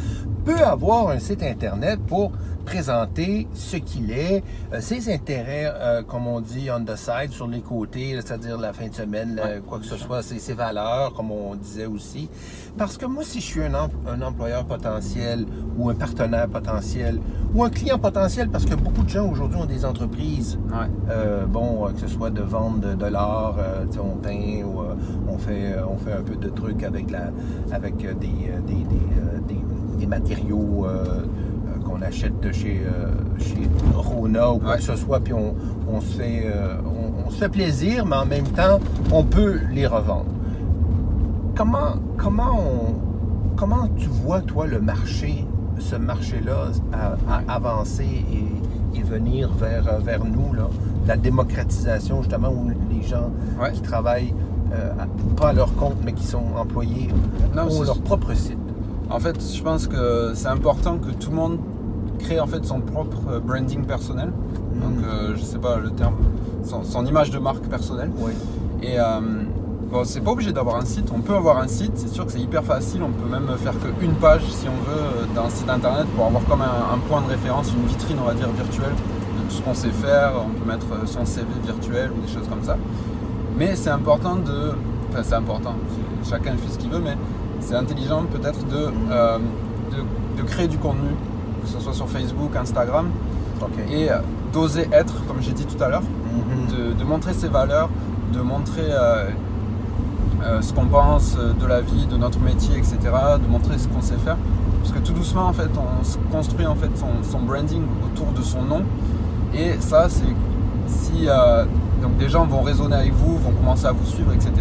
peut 0.44 0.62
avoir 0.64 1.08
un 1.08 1.18
site 1.18 1.42
Internet 1.42 2.00
pour 2.06 2.32
présenter 2.64 3.46
ce 3.52 3.76
qu'il 3.76 4.10
est, 4.10 4.42
euh, 4.72 4.80
ses 4.80 5.12
intérêts, 5.12 5.70
euh, 5.70 6.02
comme 6.02 6.26
on 6.26 6.40
dit, 6.40 6.68
on 6.74 6.82
the 6.82 6.96
side, 6.96 7.30
sur 7.30 7.46
les 7.46 7.60
côtés, 7.60 8.14
c'est-à-dire 8.14 8.56
la 8.58 8.72
fin 8.72 8.88
de 8.88 8.94
semaine, 8.94 9.34
là, 9.34 9.60
quoi 9.68 9.78
que 9.78 9.84
ce 9.84 9.96
soit, 9.98 10.22
ses, 10.22 10.38
ses 10.38 10.54
valeurs, 10.54 11.12
comme 11.12 11.30
on 11.30 11.54
disait 11.56 11.84
aussi. 11.84 12.26
Parce 12.78 12.96
que 12.96 13.04
moi, 13.04 13.22
si 13.22 13.40
je 13.40 13.44
suis 13.44 13.62
un, 13.62 13.74
em- 13.74 13.90
un 14.08 14.22
employeur 14.22 14.64
potentiel 14.64 15.44
ou 15.76 15.90
un 15.90 15.94
partenaire 15.94 16.48
potentiel 16.48 17.20
ou 17.54 17.62
un 17.64 17.70
client 17.70 17.98
potentiel, 17.98 18.48
parce 18.48 18.64
que 18.64 18.74
beaucoup 18.74 19.02
de 19.02 19.10
gens 19.10 19.28
aujourd'hui 19.30 19.58
ont 19.58 19.66
des 19.66 19.84
entreprises, 19.84 20.58
Ouais. 20.70 20.86
euh, 21.10 21.44
bon, 21.44 21.86
euh, 21.86 21.90
que 21.92 22.00
ce 22.00 22.08
soit 22.08 22.30
de 22.30 22.40
vente 22.42 22.80
de, 22.80 22.94
de 22.94 23.06
l'art, 23.06 23.56
euh, 23.58 23.84
on 24.02 24.16
peint 24.16 24.62
ou 24.64 24.80
euh, 24.80 24.94
on, 25.28 25.36
fait, 25.36 25.76
on 25.86 25.98
fait 25.98 26.12
un 26.14 26.22
peu 26.22 26.34
de 26.36 26.48
trucs 26.48 26.82
avec, 26.82 27.10
la, 27.10 27.24
avec 27.72 27.98
des, 27.98 28.06
euh, 28.06 28.60
des, 28.66 28.72
des, 28.72 28.80
euh, 29.20 29.23
des- 30.04 30.10
matériaux 30.10 30.86
euh, 30.86 31.04
euh, 31.04 31.82
qu'on 31.84 32.00
achète 32.02 32.38
de 32.40 32.52
chez, 32.52 32.82
euh, 32.86 33.10
chez 33.38 33.68
Rona 33.94 34.52
ou 34.52 34.58
quoi 34.58 34.70
Ouais. 34.72 34.76
que 34.78 34.82
ce 34.82 34.96
soit, 34.96 35.20
puis 35.20 35.32
on, 35.32 35.54
on 35.92 36.00
se 36.00 36.16
fait, 36.18 36.46
on, 36.86 37.26
on 37.26 37.30
se 37.30 37.36
fait 37.38 37.48
plaisir, 37.48 38.06
mais 38.06 38.16
en 38.16 38.26
même 38.26 38.46
temps, 38.48 38.78
on 39.12 39.24
peut 39.24 39.58
les 39.72 39.86
revendre. 39.86 40.26
Comment, 41.56 41.94
comment, 42.16 42.58
on- 42.58 43.56
comment 43.56 43.88
tu 43.96 44.08
vois, 44.08 44.40
toi, 44.40 44.66
le 44.66 44.80
marché, 44.80 45.46
ce 45.78 45.96
marché-là, 45.96 46.68
avancer 47.48 48.04
et, 48.32 48.98
et 48.98 49.02
venir 49.02 49.50
vers, 49.52 50.00
vers 50.00 50.24
nous, 50.24 50.52
là, 50.54 50.68
la 51.06 51.16
démocratisation, 51.16 52.22
justement, 52.22 52.48
où 52.50 52.70
les 52.90 53.02
gens 53.02 53.30
Ouais. 53.60 53.72
qui 53.72 53.80
travaillent 53.82 54.34
euh, 54.72 54.92
pas 55.36 55.50
à 55.50 55.52
leur 55.52 55.74
compte, 55.76 55.96
mais 56.04 56.12
qui 56.12 56.24
sont 56.24 56.42
employés, 56.58 57.08
Non, 57.54 57.68
ont 57.70 57.82
leur 57.82 58.00
propre 58.00 58.34
site. 58.34 58.58
En 59.10 59.20
fait, 59.20 59.36
je 59.54 59.62
pense 59.62 59.86
que 59.86 60.32
c'est 60.34 60.48
important 60.48 60.98
que 60.98 61.10
tout 61.10 61.30
le 61.30 61.36
monde 61.36 61.58
crée 62.18 62.40
en 62.40 62.46
fait 62.46 62.64
son 62.64 62.80
propre 62.80 63.40
branding 63.44 63.84
personnel. 63.84 64.30
Donc, 64.82 64.96
Mhm. 64.98 65.04
euh, 65.04 65.36
je 65.36 65.42
sais 65.42 65.58
pas 65.58 65.76
le 65.78 65.90
terme, 65.90 66.14
son, 66.64 66.82
son 66.84 67.04
image 67.06 67.30
de 67.30 67.38
marque 67.38 67.64
personnelle. 67.66 68.10
Oui. 68.18 68.32
Et 68.82 68.98
euh, 68.98 69.20
bon, 69.92 70.04
c'est 70.04 70.20
pas 70.20 70.32
obligé 70.32 70.52
d'avoir 70.52 70.76
un 70.76 70.84
site. 70.84 71.10
On 71.14 71.20
peut 71.20 71.34
avoir 71.34 71.58
un 71.58 71.68
site. 71.68 71.92
C'est 71.96 72.08
sûr 72.08 72.26
que 72.26 72.32
c'est 72.32 72.40
hyper 72.40 72.64
facile. 72.64 73.02
On 73.02 73.10
peut 73.10 73.28
même 73.30 73.48
faire 73.58 73.74
qu'une 73.98 74.14
page 74.14 74.42
si 74.50 74.66
on 74.68 74.90
veut 74.90 74.98
euh, 75.00 75.34
d'un 75.34 75.48
site 75.50 75.68
internet 75.68 76.06
pour 76.16 76.26
avoir 76.26 76.44
comme 76.46 76.62
un, 76.62 76.94
un 76.94 76.98
point 77.08 77.20
de 77.22 77.28
référence, 77.28 77.72
une 77.72 77.86
vitrine, 77.86 78.16
on 78.22 78.26
va 78.26 78.34
dire 78.34 78.48
virtuelle 78.50 78.94
de 78.94 79.42
tout 79.48 79.56
ce 79.56 79.62
qu'on 79.62 79.74
sait 79.74 79.90
faire. 79.90 80.32
On 80.46 80.50
peut 80.58 80.68
mettre 80.70 80.86
euh, 80.92 81.06
son 81.06 81.24
CV 81.24 81.46
virtuel 81.64 82.10
ou 82.16 82.20
des 82.26 82.32
choses 82.32 82.48
comme 82.48 82.62
ça. 82.62 82.76
Mais 83.58 83.76
c'est 83.76 83.90
important 83.90 84.36
de. 84.36 84.72
Enfin, 85.10 85.22
c'est 85.22 85.34
important. 85.34 85.74
Chacun 86.28 86.52
fait 86.56 86.72
ce 86.72 86.78
qu'il 86.78 86.90
veut, 86.90 87.00
mais 87.04 87.16
c'est 87.64 87.74
intelligent 87.74 88.22
peut-être 88.30 88.64
de, 88.68 88.90
euh, 89.10 89.38
de, 89.90 90.42
de 90.42 90.46
créer 90.46 90.68
du 90.68 90.78
contenu, 90.78 91.10
que 91.62 91.68
ce 91.68 91.80
soit 91.80 91.92
sur 91.94 92.08
Facebook, 92.08 92.54
Instagram, 92.56 93.08
et 93.90 94.10
euh, 94.10 94.16
d'oser 94.52 94.86
être, 94.92 95.24
comme 95.26 95.40
j'ai 95.40 95.52
dit 95.52 95.64
tout 95.64 95.82
à 95.82 95.88
l'heure, 95.88 96.02
Mhm. 96.02 96.76
de, 96.76 96.92
de 96.98 97.04
montrer 97.04 97.32
ses 97.32 97.48
valeurs, 97.48 97.88
de 98.32 98.40
montrer 98.40 98.82
euh, 98.90 99.28
euh, 100.42 100.60
ce 100.60 100.72
qu'on 100.72 100.86
pense 100.86 101.36
de 101.36 101.66
la 101.66 101.80
vie, 101.80 102.06
de 102.06 102.16
notre 102.16 102.40
métier, 102.40 102.76
etc., 102.76 102.98
de 103.42 103.48
montrer 103.50 103.78
ce 103.78 103.86
qu'on 103.88 104.02
sait 104.02 104.16
faire. 104.16 104.36
Parce 104.82 104.92
que 104.92 104.98
tout 104.98 105.12
doucement, 105.14 105.46
en 105.46 105.52
fait, 105.52 105.70
on 105.78 106.04
se 106.04 106.18
construit 106.32 106.66
en 106.66 106.74
fait 106.74 106.90
son, 106.96 107.06
son 107.30 107.38
branding 107.40 107.82
autour 108.04 108.32
de 108.32 108.42
son 108.42 108.62
nom. 108.62 108.82
Et 109.54 109.76
ça, 109.80 110.08
c'est 110.08 110.24
si 110.88 111.28
donc 112.04 112.16
des 112.18 112.28
gens 112.28 112.44
vont 112.46 112.60
raisonner 112.62 112.96
avec 112.96 113.12
vous, 113.14 113.38
vont 113.38 113.50
commencer 113.52 113.86
à 113.86 113.92
vous 113.92 114.04
suivre, 114.06 114.32
etc. 114.34 114.52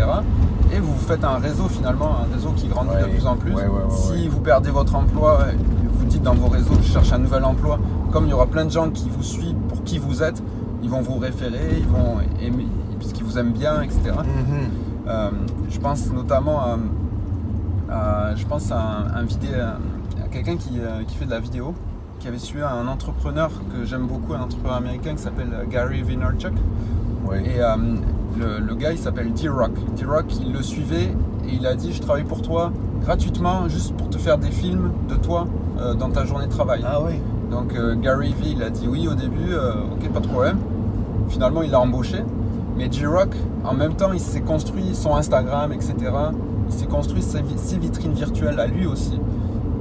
Et 0.71 0.79
vous 0.79 0.95
faites 0.95 1.23
un 1.25 1.37
réseau 1.37 1.67
finalement, 1.67 2.11
un 2.21 2.33
réseau 2.33 2.51
qui 2.55 2.67
grandit 2.67 2.89
de 3.01 3.07
plus 3.15 3.27
en 3.27 3.35
plus. 3.35 3.53
Ouais, 3.53 3.63
ouais, 3.67 3.83
ouais, 3.83 3.89
si 4.17 4.27
vous 4.29 4.39
perdez 4.39 4.71
votre 4.71 4.95
emploi, 4.95 5.39
vous 5.91 6.05
dites 6.05 6.23
dans 6.23 6.33
vos 6.33 6.47
réseaux, 6.47 6.73
je 6.81 6.87
cherche 6.91 7.11
un 7.11 7.17
nouvel 7.19 7.43
emploi. 7.43 7.77
Comme 8.11 8.25
il 8.25 8.29
y 8.29 8.33
aura 8.33 8.47
plein 8.47 8.63
de 8.65 8.71
gens 8.71 8.89
qui 8.89 9.09
vous 9.09 9.23
suivent 9.23 9.57
pour 9.69 9.83
qui 9.83 9.97
vous 9.99 10.23
êtes, 10.23 10.41
ils 10.81 10.89
vont 10.89 11.01
vous 11.01 11.17
référer, 11.17 11.77
ils 11.79 11.87
vont 11.87 12.17
aimer, 12.41 12.67
puisqu'ils 12.97 13.23
vous 13.25 13.37
aiment 13.37 13.51
bien, 13.53 13.81
etc. 13.81 13.99
Mhm. 14.05 14.69
Euh, 15.07 15.29
je 15.69 15.79
pense 15.79 16.11
notamment 16.13 16.61
à, 16.61 16.77
à- 17.89 18.35
je 18.35 18.45
pense 18.45 18.71
à 18.71 18.79
un, 18.79 19.15
un 19.19 19.23
vidé- 19.25 19.53
à 19.53 20.27
quelqu'un 20.31 20.55
qui, 20.55 20.79
qui 21.07 21.15
fait 21.17 21.25
de 21.25 21.31
la 21.31 21.39
vidéo, 21.39 21.73
qui 22.19 22.27
avait 22.29 22.39
suivi 22.39 22.63
un 22.63 22.87
entrepreneur 22.87 23.49
que 23.71 23.85
j'aime 23.85 24.07
beaucoup, 24.07 24.33
un 24.33 24.41
entrepreneur 24.41 24.77
américain 24.77 25.13
qui 25.15 25.21
s'appelle 25.21 25.49
euh, 25.53 25.65
Gary 25.69 26.01
Vaynerchuk. 26.01 26.53
Et 27.33 27.59
euh, 27.61 27.75
le, 28.37 28.59
le 28.65 28.75
gars, 28.75 28.91
il 28.91 28.97
s'appelle 28.97 29.31
D-Rock. 29.33 29.71
D-Rock, 29.95 30.25
il 30.45 30.53
le 30.53 30.61
suivait 30.61 31.15
et 31.47 31.53
il 31.59 31.65
a 31.65 31.75
dit 31.75 31.93
Je 31.93 32.01
travaille 32.01 32.23
pour 32.23 32.41
toi 32.41 32.71
gratuitement, 33.01 33.67
juste 33.67 33.95
pour 33.95 34.09
te 34.09 34.17
faire 34.17 34.37
des 34.37 34.51
films 34.51 34.91
de 35.09 35.15
toi 35.15 35.47
euh, 35.79 35.93
dans 35.93 36.09
ta 36.09 36.25
journée 36.25 36.45
de 36.47 36.51
travail. 36.51 36.83
Ah 36.85 36.99
oui. 37.05 37.13
Donc 37.51 37.73
euh, 37.75 37.95
Gary 37.95 38.29
V, 38.29 38.49
il 38.55 38.63
a 38.63 38.69
dit 38.69 38.87
oui 38.87 39.07
au 39.07 39.13
début, 39.15 39.53
ok, 39.93 40.09
pas 40.11 40.19
de 40.19 40.27
problème. 40.27 40.57
Finalement, 41.29 41.61
il 41.63 41.71
l'a 41.71 41.79
embauché. 41.79 42.23
Mais 42.77 42.91
J-Rock, 42.91 43.35
en 43.63 43.73
même 43.73 43.93
temps, 43.93 44.11
il 44.13 44.19
s'est 44.19 44.41
construit 44.41 44.93
son 44.95 45.15
Instagram, 45.15 45.71
etc. 45.71 45.93
Il 46.67 46.73
s'est 46.73 46.87
construit 46.87 47.21
ses, 47.21 47.41
vi- 47.41 47.57
ses 47.57 47.77
vitrines 47.77 48.13
virtuelles 48.13 48.59
à 48.59 48.65
lui 48.67 48.87
aussi. 48.87 49.19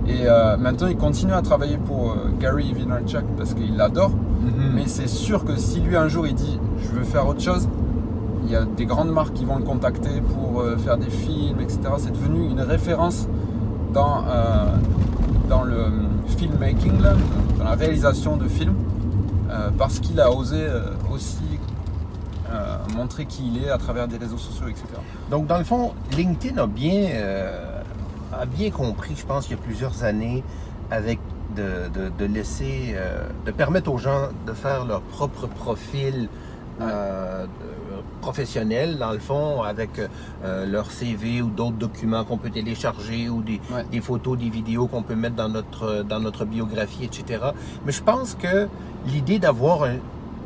Et 0.07 0.27
euh, 0.27 0.57
maintenant, 0.59 0.89
il 0.89 0.97
continue 0.97 1.33
à 1.33 1.41
travailler 1.43 1.79
pour 1.79 2.11
euh, 2.11 2.17
Gary 2.39 2.73
Vaynerchuk 2.75 3.25
parce 3.39 3.55
qu'il 3.55 3.77
l'adore. 3.77 4.11
Mhm. 4.11 4.73
Mais 4.75 4.83
c'est 4.87 5.07
sûr 5.09 5.45
que 5.45 5.57
si 5.57 5.81
lui 5.81 5.97
un 5.97 6.09
jour 6.09 6.27
il 6.27 6.35
dit 6.35 6.59
je 6.83 6.99
veux 6.99 7.05
faire 7.05 7.27
autre 7.27 7.41
chose, 7.41 7.69
il 8.45 8.51
y 8.51 8.57
a 8.57 8.65
des 8.65 8.87
grandes 8.87 9.11
marques 9.11 9.35
qui 9.35 9.45
vont 9.45 9.57
le 9.57 9.65
contacter 9.65 10.21
pour 10.21 10.61
euh, 10.61 10.77
faire 10.77 10.99
des 10.99 11.11
films, 11.11 11.61
etc. 11.61 11.79
C'est 11.99 12.13
devenu 12.13 12.47
une 12.51 12.61
référence 12.61 13.29
dans, 13.93 14.25
euh, 14.27 14.67
dans 15.49 15.63
le 15.63 15.85
filmmaking, 16.37 17.01
là, 17.01 17.15
dans 17.59 17.65
la 17.65 17.75
réalisation 17.75 18.37
de 18.37 18.49
films, 18.49 18.75
euh, 19.51 19.71
parce 19.79 20.01
qu'il 20.01 20.21
a 20.21 20.31
osé 20.33 20.57
euh, 20.61 20.81
aussi 21.13 21.39
euh, 22.51 22.77
montrer 22.97 23.27
qui 23.27 23.47
il 23.55 23.65
est 23.65 23.71
à 23.71 23.79
travers 23.79 24.09
des 24.09 24.17
réseaux 24.17 24.39
sociaux, 24.39 24.67
etc. 24.69 24.85
Donc, 25.31 25.47
dans 25.47 25.59
le 25.59 25.65
fond, 25.65 25.93
LinkedIn 26.17 26.59
a 26.61 26.67
bien, 26.67 27.09
euh, 27.13 27.81
a 28.33 28.45
bien 28.47 28.71
compris, 28.71 29.15
je 29.17 29.25
pense, 29.25 29.49
il 29.49 29.53
y 29.53 29.55
a 29.55 29.59
plusieurs 29.59 30.05
années, 30.05 30.43
avec 30.91 31.19
de, 31.57 31.89
de- 32.19 32.25
laisser, 32.33 32.95
euh, 32.95 33.27
de 33.47 33.51
permettre 33.51 33.91
aux 33.93 33.99
gens 33.99 34.29
de 34.47 34.53
faire 34.53 34.85
leur 34.87 35.01
propre 35.03 35.47
profil 35.47 36.29
euh, 36.81 37.45
de- 37.45 37.49
professionnel, 38.21 38.99
dans 38.99 39.11
le 39.13 39.19
fond, 39.19 39.63
avec 39.63 39.91
euh, 39.99 40.65
leur 40.67 40.91
CV 40.91 41.43
ou 41.43 41.49
d'autres 41.51 41.77
documents 41.77 42.25
qu'on 42.25 42.39
peut 42.39 42.51
télécharger 42.51 43.29
ou 43.29 43.43
des, 43.43 43.61
Ouais. 43.73 43.85
des 43.91 44.01
photos, 44.01 44.39
des 44.39 44.49
vidéos 44.49 44.87
qu'on 44.87 45.03
peut 45.03 45.17
mettre 45.17 45.35
dans 45.37 45.49
notre, 45.49 46.03
dans 46.05 46.21
notre 46.21 46.45
biographie, 46.45 47.05
etc. 47.05 47.43
Mais 47.85 47.93
je 47.93 48.03
pense 48.03 48.35
que 48.37 48.69
l'idée 49.07 49.39
d'avoir 49.41 49.85
un- 49.85 49.97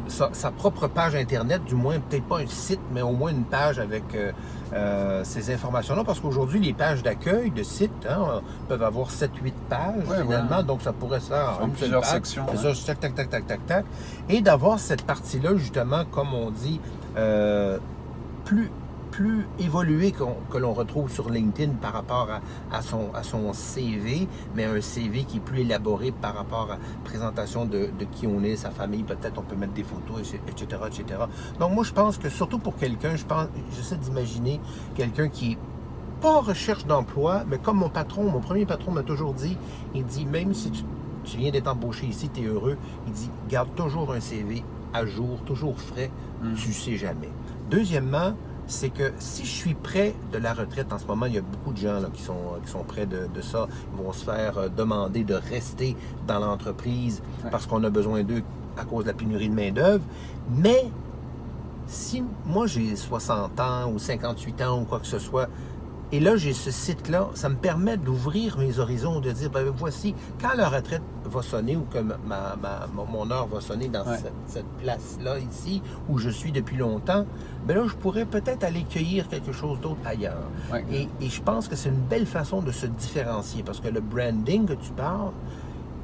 sa, 0.08 0.30
sa 0.32 0.50
propre 0.50 0.86
page 0.86 1.14
Internet, 1.14 1.64
du 1.64 1.74
moins 1.74 1.98
peut-être 2.00 2.24
pas 2.24 2.38
un 2.38 2.46
site, 2.46 2.80
mais 2.92 3.02
au 3.02 3.12
moins 3.12 3.30
une 3.30 3.44
page 3.44 3.78
avec 3.78 4.04
euh, 4.14 4.32
euh, 4.72 5.22
ces 5.24 5.52
informations-là, 5.52 6.04
parce 6.04 6.20
qu'aujourd'hui, 6.20 6.60
les 6.60 6.72
pages 6.72 7.02
d'accueil 7.02 7.50
de 7.50 7.62
sites 7.62 8.06
hein, 8.08 8.40
peuvent 8.68 8.82
avoir 8.82 9.10
7-8 9.10 9.28
pages 9.68 9.94
Ouais, 10.08 10.22
finalement, 10.22 10.58
ouais. 10.58 10.62
donc 10.64 10.82
ça 10.82 10.92
pourrait 10.92 11.20
se 11.20 11.28
faire 11.28 11.58
en 11.62 11.68
plusieurs 11.68 12.02
page. 12.02 12.10
sections, 12.10 12.46
ça, 12.56 12.94
tac, 12.94 13.14
tac, 13.14 13.28
tac, 13.30 13.46
tac, 13.46 13.66
tac. 13.66 13.84
Et 14.28 14.40
d'avoir 14.40 14.78
cette 14.78 15.02
partie-là, 15.02 15.56
justement, 15.56 16.04
comme 16.10 16.34
on 16.34 16.50
dit, 16.50 16.80
euh, 17.16 17.78
plus, 18.44 18.70
plus 19.10 19.46
évoluée 19.58 20.12
qu'on- 20.12 20.36
que 20.50 20.58
l'on 20.58 20.74
retrouve 20.74 21.10
sur 21.10 21.30
LinkedIn 21.30 21.72
par 21.74 21.92
rapport 21.92 22.28
à, 22.30 22.76
à 22.76 22.82
son, 22.82 23.12
à 23.14 23.22
son 23.22 23.52
CV, 23.52 24.28
mais 24.54 24.64
un 24.64 24.80
CV 24.80 25.24
qui 25.24 25.38
est 25.38 25.40
plus 25.40 25.60
élaboré 25.60 26.10
par 26.12 26.34
rapport 26.34 26.70
à 26.72 26.78
présentation 27.04 27.64
de, 27.64 27.88
de 27.98 28.04
qui 28.12 28.26
on 28.26 28.42
est, 28.42 28.56
sa 28.56 28.70
famille, 28.70 29.02
peut-être 29.04 29.38
on 29.38 29.42
peut 29.42 29.56
mettre 29.56 29.72
des 29.74 29.84
photos, 29.84 30.34
etc., 30.48 30.80
etc. 30.86 31.20
Donc 31.58 31.72
moi, 31.72 31.84
je 31.84 31.92
pense 31.92 32.18
que 32.18 32.28
surtout 32.28 32.58
pour 32.58 32.76
quelqu'un, 32.76 33.16
je 33.16 33.24
pense, 33.24 33.46
j'essaie 33.74 33.96
d'imaginer 33.96 34.60
quelqu'un 34.94 35.28
qui 35.28 35.52
est 35.52 35.58
pas 36.20 36.36
en 36.38 36.40
recherche 36.40 36.86
d'emploi, 36.86 37.44
mais 37.48 37.58
comme 37.58 37.76
mon 37.78 37.90
patron, 37.90 38.24
mon 38.30 38.40
premier 38.40 38.66
patron 38.66 38.90
m'a 38.92 39.02
toujours 39.02 39.34
dit, 39.34 39.56
il 39.94 40.04
dit, 40.04 40.24
même 40.26 40.54
si 40.54 40.70
tu, 40.70 40.82
tu 41.24 41.36
viens 41.38 41.50
d'être 41.50 41.68
embauché 41.68 42.06
ici, 42.06 42.28
tu 42.32 42.40
es 42.42 42.44
heureux, 42.46 42.76
il 43.06 43.12
dit, 43.12 43.30
garde 43.48 43.74
toujours 43.74 44.12
un 44.12 44.20
CV 44.20 44.64
à 44.92 45.04
jour, 45.06 45.38
toujours 45.44 45.78
frais, 45.80 46.10
Mm. 46.42 46.54
tu 46.54 46.72
sais 46.74 46.96
jamais. 46.96 47.30
Deuxièmement, 47.70 48.32
c'est 48.66 48.90
que 48.90 49.12
si 49.18 49.44
je 49.44 49.50
suis 49.50 49.74
près 49.74 50.14
de 50.32 50.38
la 50.38 50.52
retraite, 50.52 50.92
en 50.92 50.98
ce 50.98 51.06
moment, 51.06 51.26
il 51.26 51.34
y 51.34 51.38
a 51.38 51.42
beaucoup 51.42 51.72
de 51.72 51.78
gens 51.78 52.00
là, 52.00 52.08
qui, 52.12 52.22
sont, 52.22 52.34
qui 52.64 52.70
sont 52.70 52.82
près 52.82 53.06
de, 53.06 53.28
de 53.32 53.40
ça, 53.40 53.68
ils 53.92 54.02
vont 54.04 54.12
se 54.12 54.24
faire 54.24 54.58
euh, 54.58 54.68
demander 54.68 55.22
de 55.24 55.34
rester 55.34 55.96
dans 56.26 56.38
l'entreprise 56.40 57.22
Ouais. 57.44 57.50
parce 57.50 57.66
qu'on 57.66 57.82
a 57.84 57.90
besoin 57.90 58.22
d'eux 58.24 58.42
à 58.76 58.84
cause 58.84 59.04
de 59.04 59.08
la 59.10 59.14
pénurie 59.14 59.48
de 59.48 59.54
main-d'œuvre. 59.54 60.04
Mais 60.50 60.90
si 61.86 62.24
moi 62.44 62.66
j'ai 62.66 62.96
60 62.96 63.60
ans 63.60 63.90
ou 63.92 63.98
58 63.98 64.62
ans 64.62 64.80
ou 64.80 64.84
quoi 64.84 64.98
que 64.98 65.06
ce 65.06 65.18
soit, 65.18 65.48
et 66.12 66.20
là 66.20 66.36
j'ai 66.36 66.52
ce 66.52 66.70
site-là, 66.70 67.28
ça 67.34 67.48
me 67.48 67.56
permet 67.56 67.96
d'ouvrir 67.96 68.58
mes 68.58 68.78
horizons, 68.78 69.20
de 69.20 69.30
dire, 69.32 69.50
ben 69.50 69.64
voici, 69.76 70.14
quand 70.40 70.54
la 70.56 70.68
retraite 70.68 71.02
va 71.24 71.42
sonner 71.42 71.76
ou 71.76 71.82
que 71.92 71.98
ma, 71.98 72.16
ma- 72.28 72.86
mon- 72.94 73.30
heure 73.30 73.46
va 73.48 73.60
sonner 73.60 73.88
dans 73.88 74.06
Ouais. 74.06 74.16
cette, 74.18 74.32
cette 74.46 74.68
place-là, 74.82 75.38
ici, 75.40 75.82
où 76.08 76.18
je 76.18 76.30
suis 76.30 76.52
depuis 76.52 76.76
longtemps, 76.76 77.26
ben 77.66 77.76
là, 77.76 77.86
je 77.88 77.94
pourrais 77.96 78.24
peut-être 78.24 78.62
aller 78.62 78.84
cueillir 78.84 79.26
quelque 79.28 79.50
chose 79.52 79.80
d'autre 79.80 80.00
ailleurs. 80.04 80.48
Ouais. 80.72 80.84
Et, 80.92 81.08
et 81.20 81.28
je 81.28 81.42
pense 81.42 81.66
que 81.66 81.74
c'est 81.74 81.88
une 81.88 81.96
belle 82.08 82.26
façon 82.26 82.62
de 82.62 82.70
se 82.70 82.86
différencier 82.86 83.62
parce 83.64 83.80
que 83.80 83.88
le 83.88 84.00
branding 84.00 84.66
que 84.66 84.74
tu 84.74 84.92
parles, 84.92 85.32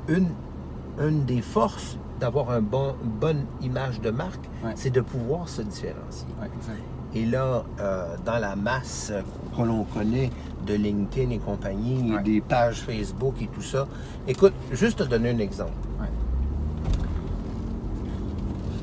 une, 0.08 0.28
une 1.00 1.24
des 1.24 1.42
forces 1.42 1.96
d'avoir 2.18 2.50
un 2.50 2.60
bon, 2.60 2.94
une 3.04 3.10
bonne 3.10 3.44
image 3.60 4.00
de 4.00 4.10
marque, 4.10 4.48
Ouais. 4.64 4.72
c'est 4.74 4.90
de 4.90 5.00
pouvoir 5.00 5.48
se 5.48 5.62
différencier. 5.62 6.26
Ouais. 6.40 6.48
Et 7.14 7.26
là, 7.26 7.62
euh, 7.80 8.16
dans 8.24 8.38
la 8.38 8.56
masse 8.56 9.12
que 9.56 9.62
l'on 9.62 9.84
connaît 9.84 10.30
de 10.66 10.74
LinkedIn 10.74 11.30
et 11.30 11.38
compagnie, 11.38 12.14
et 12.14 12.22
des 12.22 12.40
pages 12.40 12.80
Facebook 12.80 13.34
et 13.42 13.48
tout 13.48 13.60
ça, 13.62 13.86
écoute, 14.26 14.54
juste 14.70 14.98
te 14.98 15.04
donner 15.04 15.30
un 15.30 15.38
exemple. 15.38 15.72
Ouais. 16.00 16.06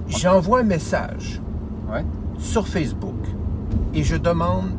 J'envoie 0.08 0.60
un 0.60 0.64
message 0.64 1.42
Ouais. 1.92 2.06
sur 2.38 2.68
Facebook 2.68 3.16
et 3.94 4.04
je 4.04 4.16
demande 4.16 4.72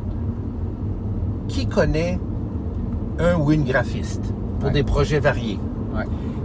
qui 1.49 1.67
connaît 1.67 2.19
un 3.19 3.35
ou 3.35 3.51
une 3.51 3.65
graphiste 3.65 4.33
pour 4.59 4.71
des 4.71 4.83
projets 4.83 5.19
variés. 5.19 5.59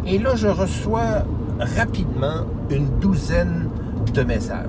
Et 0.07 0.19
là, 0.19 0.35
je 0.37 0.47
reçois 0.49 1.25
rapidement 1.59 2.45
une 2.71 2.87
douzaine 3.01 3.69
de 4.15 4.23
messages. 4.23 4.67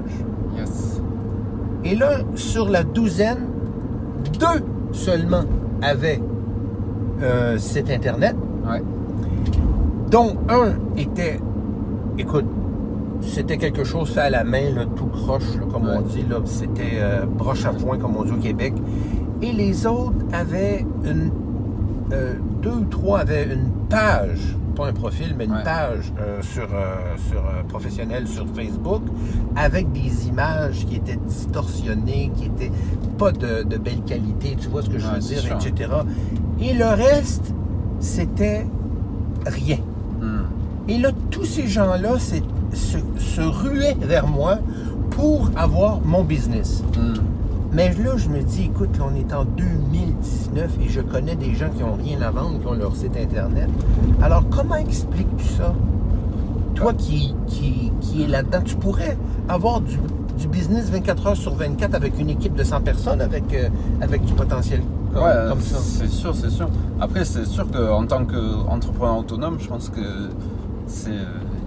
Et 1.89 1.95
là, 1.95 2.17
sur 2.35 2.67
la 2.69 2.83
douzaine, 2.83 3.47
deux 4.39 4.63
seulement 4.91 5.43
avaient 5.81 6.21
un 7.21 7.57
site 7.57 7.89
Internet, 7.89 8.35
Ouais. 8.69 8.81
dont 10.11 10.35
un 10.49 10.73
était, 10.97 11.39
écoute, 12.17 12.43
c'était 13.21 13.55
quelque 13.57 13.85
chose 13.85 14.09
fait 14.09 14.19
à 14.19 14.29
la 14.29 14.43
main, 14.43 14.69
là, 14.75 14.85
tout 14.97 15.05
croche, 15.05 15.55
là, 15.55 15.65
comme 15.71 15.87
on 15.87 16.01
dit, 16.01 16.25
là, 16.29 16.41
c'était 16.43 16.97
euh, 16.99 17.25
broche 17.25 17.65
à 17.65 17.71
foin, 17.71 17.97
comme 17.97 18.17
on 18.17 18.25
dit 18.25 18.33
au 18.33 18.41
Québec. 18.41 18.73
Et 19.41 19.53
les 19.53 19.87
autres 19.87 20.25
avaient 20.33 20.85
une, 21.05 21.31
euh, 22.11 22.33
deux 22.61 22.71
ou 22.71 22.85
trois 22.89 23.19
avaient 23.19 23.45
une 23.45 23.69
page, 23.89 24.56
pas 24.77 24.87
un 24.87 24.93
profil, 24.93 25.33
mais 25.37 25.45
une 25.45 25.53
Ouais. 25.53 25.63
page 25.63 26.13
euh, 26.19 26.41
sur, 26.43 26.63
euh, 26.71 27.15
sur 27.29 27.39
euh, 27.39 27.63
professionnel 27.67 28.27
sur 28.27 28.45
Facebook, 28.55 29.01
avec 29.55 29.91
des 29.91 30.27
images 30.27 30.85
qui 30.85 30.95
étaient 30.97 31.17
distorsionnées, 31.27 32.31
qui 32.37 32.45
étaient 32.45 32.71
pas 33.17 33.31
de, 33.31 33.63
de 33.63 33.77
belle 33.77 34.01
qualité, 34.05 34.55
tu 34.59 34.67
vois 34.69 34.83
ce 34.83 34.89
que 34.89 34.99
je 34.99 35.07
Ouais, 35.07 35.13
veux 35.15 35.19
dire, 35.19 35.39
sûr. 35.39 35.55
etc. 35.57 35.89
Et 36.61 36.73
le 36.73 36.85
reste, 36.85 37.53
c'était 37.99 38.65
rien. 39.45 39.77
Hmm. 40.21 40.43
Et 40.87 40.97
là, 40.99 41.09
tous 41.31 41.45
ces 41.45 41.67
gens-là 41.67 42.13
c'est- 42.19 42.43
se, 42.73 42.97
se 43.17 43.41
ruaient 43.41 43.97
vers 43.99 44.27
moi 44.27 44.59
pour 45.11 45.49
avoir 45.55 46.01
mon 46.05 46.23
business. 46.23 46.83
Hmm. 46.95 47.13
Mais 47.73 47.93
là, 47.93 48.15
je 48.15 48.29
me 48.29 48.41
dis, 48.41 48.63
écoute, 48.65 48.97
là, 48.97 49.05
on 49.11 49.15
est 49.15 49.33
en 49.33 49.43
2019 49.45 50.77
et 50.85 50.89
je 50.89 51.01
connais 51.01 51.35
des 51.35 51.53
gens 51.53 51.69
qui 51.69 51.83
n'ont 51.83 51.95
rien 51.95 52.21
à 52.21 52.31
vendre, 52.31 52.59
qui 52.59 52.67
ont 52.67 52.73
leur 52.73 52.95
site 52.95 53.15
Internet. 53.17 53.69
Alors, 54.21 54.43
comment 54.49 54.75
expliques-tu 54.75 55.43
ça? 55.45 55.73
Toi 56.75 56.93
qui, 56.93 57.33
qui, 57.47 57.91
qui 58.01 58.23
es 58.23 58.27
là-dedans, 58.27 58.61
tu 58.63 58.75
pourrais 58.75 59.17
avoir 59.49 59.81
du, 59.81 59.97
du 60.39 60.47
business 60.47 60.89
24 60.89 61.27
heures 61.27 61.37
sur 61.37 61.55
24 61.55 61.95
avec 61.95 62.19
une 62.19 62.29
équipe 62.29 62.55
de 62.55 62.63
100 62.63 62.81
personnes, 62.81 63.21
avec, 63.21 63.53
euh, 63.53 63.69
avec 64.01 64.23
du 64.23 64.33
potentiel 64.33 64.81
comme, 65.13 65.23
Ouais, 65.23 65.31
comme 65.49 65.61
ça. 65.61 65.77
c'est 65.79 66.07
sûr, 66.09 66.35
c'est 66.35 66.51
sûr. 66.51 66.69
Après, 67.01 67.25
c'est 67.25 67.45
sûr 67.45 67.69
qu'en 67.71 68.05
tant 68.05 68.25
qu'entrepreneur 68.25 69.17
autonome, 69.19 69.57
je 69.59 69.67
pense 69.67 69.89
que 69.89 70.29
c'est, 70.85 71.09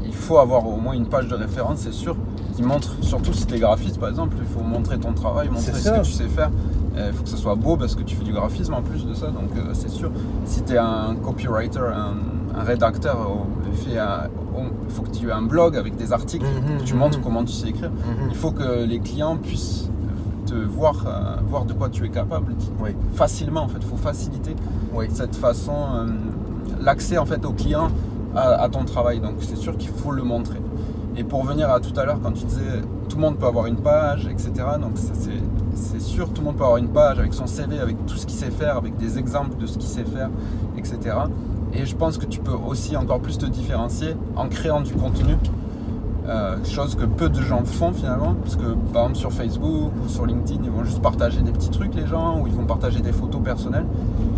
il 0.06 0.14
faut 0.14 0.38
avoir 0.38 0.66
au 0.66 0.76
moins 0.76 0.94
une 0.94 1.06
page 1.06 1.26
de 1.28 1.34
référence, 1.34 1.80
c'est 1.80 1.92
sûr, 1.92 2.16
qui 2.50 2.62
montre, 2.62 2.94
surtout 3.02 3.32
si 3.32 3.46
tu 3.46 3.54
es 3.54 3.58
graphiste 3.58 3.98
par 3.98 4.08
exemple, 4.08 4.36
il 4.40 4.46
faut 4.46 4.62
montrer 4.64 4.98
ton 4.98 5.12
travail, 5.12 5.48
montrer 5.48 5.72
ce 5.72 5.90
que 5.90 6.02
tu 6.04 6.12
sais 6.12 6.28
faire. 6.28 6.50
Euh, 6.96 7.08
Il 7.12 7.16
faut 7.16 7.22
que 7.22 7.28
ce 7.28 7.36
soit 7.36 7.54
beau 7.54 7.76
parce 7.76 7.94
que 7.94 8.02
tu 8.02 8.16
fais 8.16 8.24
du 8.24 8.32
graphisme 8.32 8.74
en 8.74 8.82
plus 8.82 9.06
de 9.06 9.14
ça, 9.14 9.26
donc 9.28 9.50
euh, 9.56 9.70
c'est 9.74 9.88
sûr. 9.90 10.10
Si 10.44 10.62
tu 10.62 10.72
es 10.74 10.78
un 10.78 11.14
copywriter, 11.22 11.78
un, 11.78 12.58
un 12.58 12.62
rédacteur, 12.64 13.16
euh, 13.16 14.26
il 14.86 14.92
faut 14.92 15.02
que 15.02 15.10
tu 15.10 15.28
aies 15.28 15.32
un 15.32 15.42
blog 15.42 15.76
avec 15.76 15.96
des 15.96 16.12
articles, 16.12 16.44
Mhm, 16.44 16.78
que 16.78 16.82
tu 16.84 16.94
mhm. 16.94 17.00
montres 17.00 17.20
comment 17.22 17.44
tu 17.44 17.52
sais 17.52 17.68
écrire. 17.68 17.90
Mhm. 17.90 18.28
Il 18.30 18.36
faut 18.36 18.50
que 18.50 18.84
les 18.84 18.98
clients 18.98 19.36
puissent 19.36 19.88
te 20.46 20.54
voir, 20.54 21.04
euh, 21.06 21.36
voir 21.48 21.64
de 21.64 21.72
quoi 21.72 21.88
tu 21.88 22.04
es 22.04 22.08
capable 22.08 22.54
Oui, 22.82 22.90
facilement 23.14 23.62
en 23.62 23.68
fait, 23.68 23.78
il 23.80 23.86
faut 23.86 23.96
faciliter 23.96 24.56
oui. 24.92 25.06
cette 25.12 25.36
façon, 25.36 25.72
euh, 25.94 26.06
l'accès 26.80 27.18
en 27.18 27.26
fait 27.26 27.44
au 27.44 27.52
client 27.52 27.88
à, 28.34 28.62
à 28.62 28.68
ton 28.68 28.84
travail. 28.84 29.20
Donc 29.20 29.34
c'est 29.40 29.56
sûr 29.56 29.76
qu'il 29.76 29.90
faut 29.90 30.10
le 30.10 30.22
montrer. 30.24 30.58
Et 31.20 31.24
pour 31.24 31.42
revenir 31.42 31.68
à 31.70 31.80
tout 31.80 31.92
à 32.00 32.06
l'heure, 32.06 32.18
quand 32.22 32.32
tu 32.32 32.46
disais 32.46 32.80
tout 33.10 33.16
le 33.16 33.22
monde 33.22 33.36
peut 33.36 33.44
avoir 33.46 33.66
une 33.66 33.76
page, 33.76 34.26
etc. 34.26 34.50
Donc 34.80 34.92
c'est 35.74 36.00
sûr, 36.00 36.30
tout 36.30 36.40
le 36.40 36.46
monde 36.46 36.56
peut 36.56 36.64
avoir 36.64 36.78
une 36.78 36.88
page 36.88 37.18
avec 37.18 37.34
son 37.34 37.46
CV, 37.46 37.78
avec 37.78 38.06
tout 38.06 38.16
ce 38.16 38.24
qu'il 38.24 38.38
sait 38.38 38.50
faire, 38.50 38.78
avec 38.78 38.96
des 38.96 39.18
exemples 39.18 39.58
de 39.60 39.66
ce 39.66 39.76
qu'il 39.76 39.88
sait 39.88 40.04
faire, 40.04 40.30
etc. 40.78 40.98
Et 41.74 41.84
je 41.84 41.94
pense 41.94 42.16
que 42.16 42.24
tu 42.24 42.40
peux 42.40 42.54
aussi 42.54 42.96
encore 42.96 43.20
plus 43.20 43.36
te 43.36 43.44
différencier 43.44 44.16
en 44.34 44.48
créant 44.48 44.80
du 44.80 44.94
contenu. 44.94 45.36
Euh, 46.26 46.56
chose 46.64 46.94
que 46.94 47.04
peu 47.04 47.28
de 47.28 47.42
gens 47.42 47.64
font 47.64 47.92
finalement, 47.92 48.34
parce 48.42 48.56
que 48.56 48.72
par 48.92 49.02
exemple 49.02 49.18
sur 49.18 49.32
Facebook 49.32 49.92
ou 50.02 50.08
sur 50.08 50.24
LinkedIn, 50.24 50.60
ils 50.64 50.70
vont 50.70 50.84
juste 50.84 51.02
partager 51.02 51.42
des 51.42 51.52
petits 51.52 51.70
trucs 51.70 51.94
les 51.94 52.06
gens, 52.06 52.40
ou 52.40 52.46
ils 52.46 52.52
vont 52.54 52.64
partager 52.64 53.00
des 53.00 53.12
photos 53.12 53.42
personnelles, 53.42 53.86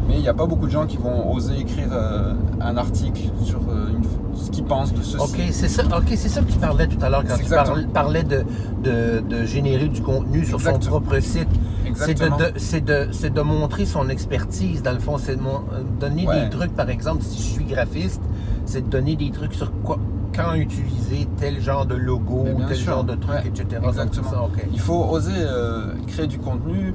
mais 0.08 0.14
il 0.16 0.20
n'y 0.22 0.28
a 0.28 0.34
pas 0.34 0.46
beaucoup 0.46 0.66
de 0.66 0.70
gens 0.72 0.86
qui 0.86 0.96
vont 0.96 1.32
oser 1.32 1.58
écrire 1.60 1.88
euh, 1.92 2.32
un 2.60 2.76
article 2.76 3.22
sur 3.44 3.58
euh, 3.68 3.90
une- 3.90 4.02
ce 4.34 4.50
qu'ils 4.50 4.64
pensent 4.64 4.92
de 4.92 5.02
ceci. 5.02 5.16
OK, 5.18 5.40
c'est 5.50 5.68
ça, 5.68 5.82
ok, 5.84 6.04
c'est 6.16 6.28
ça 6.28 6.40
que 6.42 6.50
tu 6.52 6.58
parlais 6.58 6.86
tout 6.86 6.98
à 7.04 7.08
l'heure 7.10 7.24
quand 7.26 7.36
tu 7.36 7.44
parlais, 7.50 7.86
parlais 7.86 8.22
de, 8.24 8.44
de, 8.82 9.20
de 9.28 9.44
générer 9.44 9.88
du 9.88 10.00
contenu 10.02 10.44
sur 10.44 10.60
son 10.60 10.78
propre 10.78 11.18
site. 11.20 11.48
C'est 11.94 12.14
de, 12.14 12.26
de- 12.28 13.08
c'est 13.10 13.30
de, 13.34 13.42
montrer 13.42 13.84
son 13.86 14.08
expertise, 14.08 14.82
dans 14.82 14.92
le 14.92 14.98
fond. 15.00 15.18
C'est 15.18 15.36
de 15.36 15.40
euh, 15.42 15.82
donner 16.00 16.26
Ouais. 16.26 16.44
des 16.44 16.50
trucs, 16.50 16.72
par 16.74 16.88
exemple, 16.88 17.22
si 17.22 17.36
je 17.38 17.48
suis 17.54 17.64
graphiste, 17.64 18.22
c'est 18.64 18.82
de 18.82 18.88
donner 18.88 19.16
des 19.16 19.30
trucs 19.30 19.52
sur 19.54 19.70
quoi, 19.82 19.98
quand 20.34 20.54
utiliser 20.54 21.28
tel 21.36 21.60
genre 21.60 21.84
de 21.84 21.94
logo, 21.94 22.46
tel 22.68 22.76
sûr. 22.76 22.92
genre 22.92 23.04
de 23.04 23.14
truc, 23.16 23.34
Ouais, 23.34 23.46
etc. 23.46 23.82
Exactement. 23.86 24.30
ça. 24.30 24.48
Il 24.72 24.80
faut 24.80 25.04
oser 25.10 25.32
euh, 25.36 25.92
créer 26.06 26.26
du 26.26 26.38
contenu, 26.38 26.94